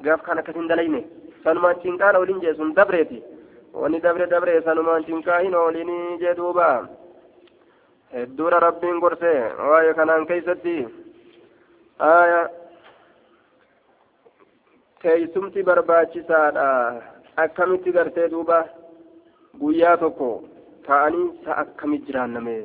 [0.05, 1.01] قاف كان كتن دليني.
[1.43, 3.21] سنمان تنقال ولين جيسون دبريتي.
[3.75, 6.87] dabre sanumaan cinkaa hin oolinii jee duuba
[8.15, 9.31] hedduudha rabbiin gorse
[9.69, 10.75] waa'ee kanaan keeysatti
[12.09, 12.41] aya
[15.01, 16.67] teeysumti barbaachisaadha
[17.43, 18.59] akkamitti gartee duuba
[19.63, 20.29] guyyaa tokko
[20.87, 22.55] ta'anii sa akkamit jiraanname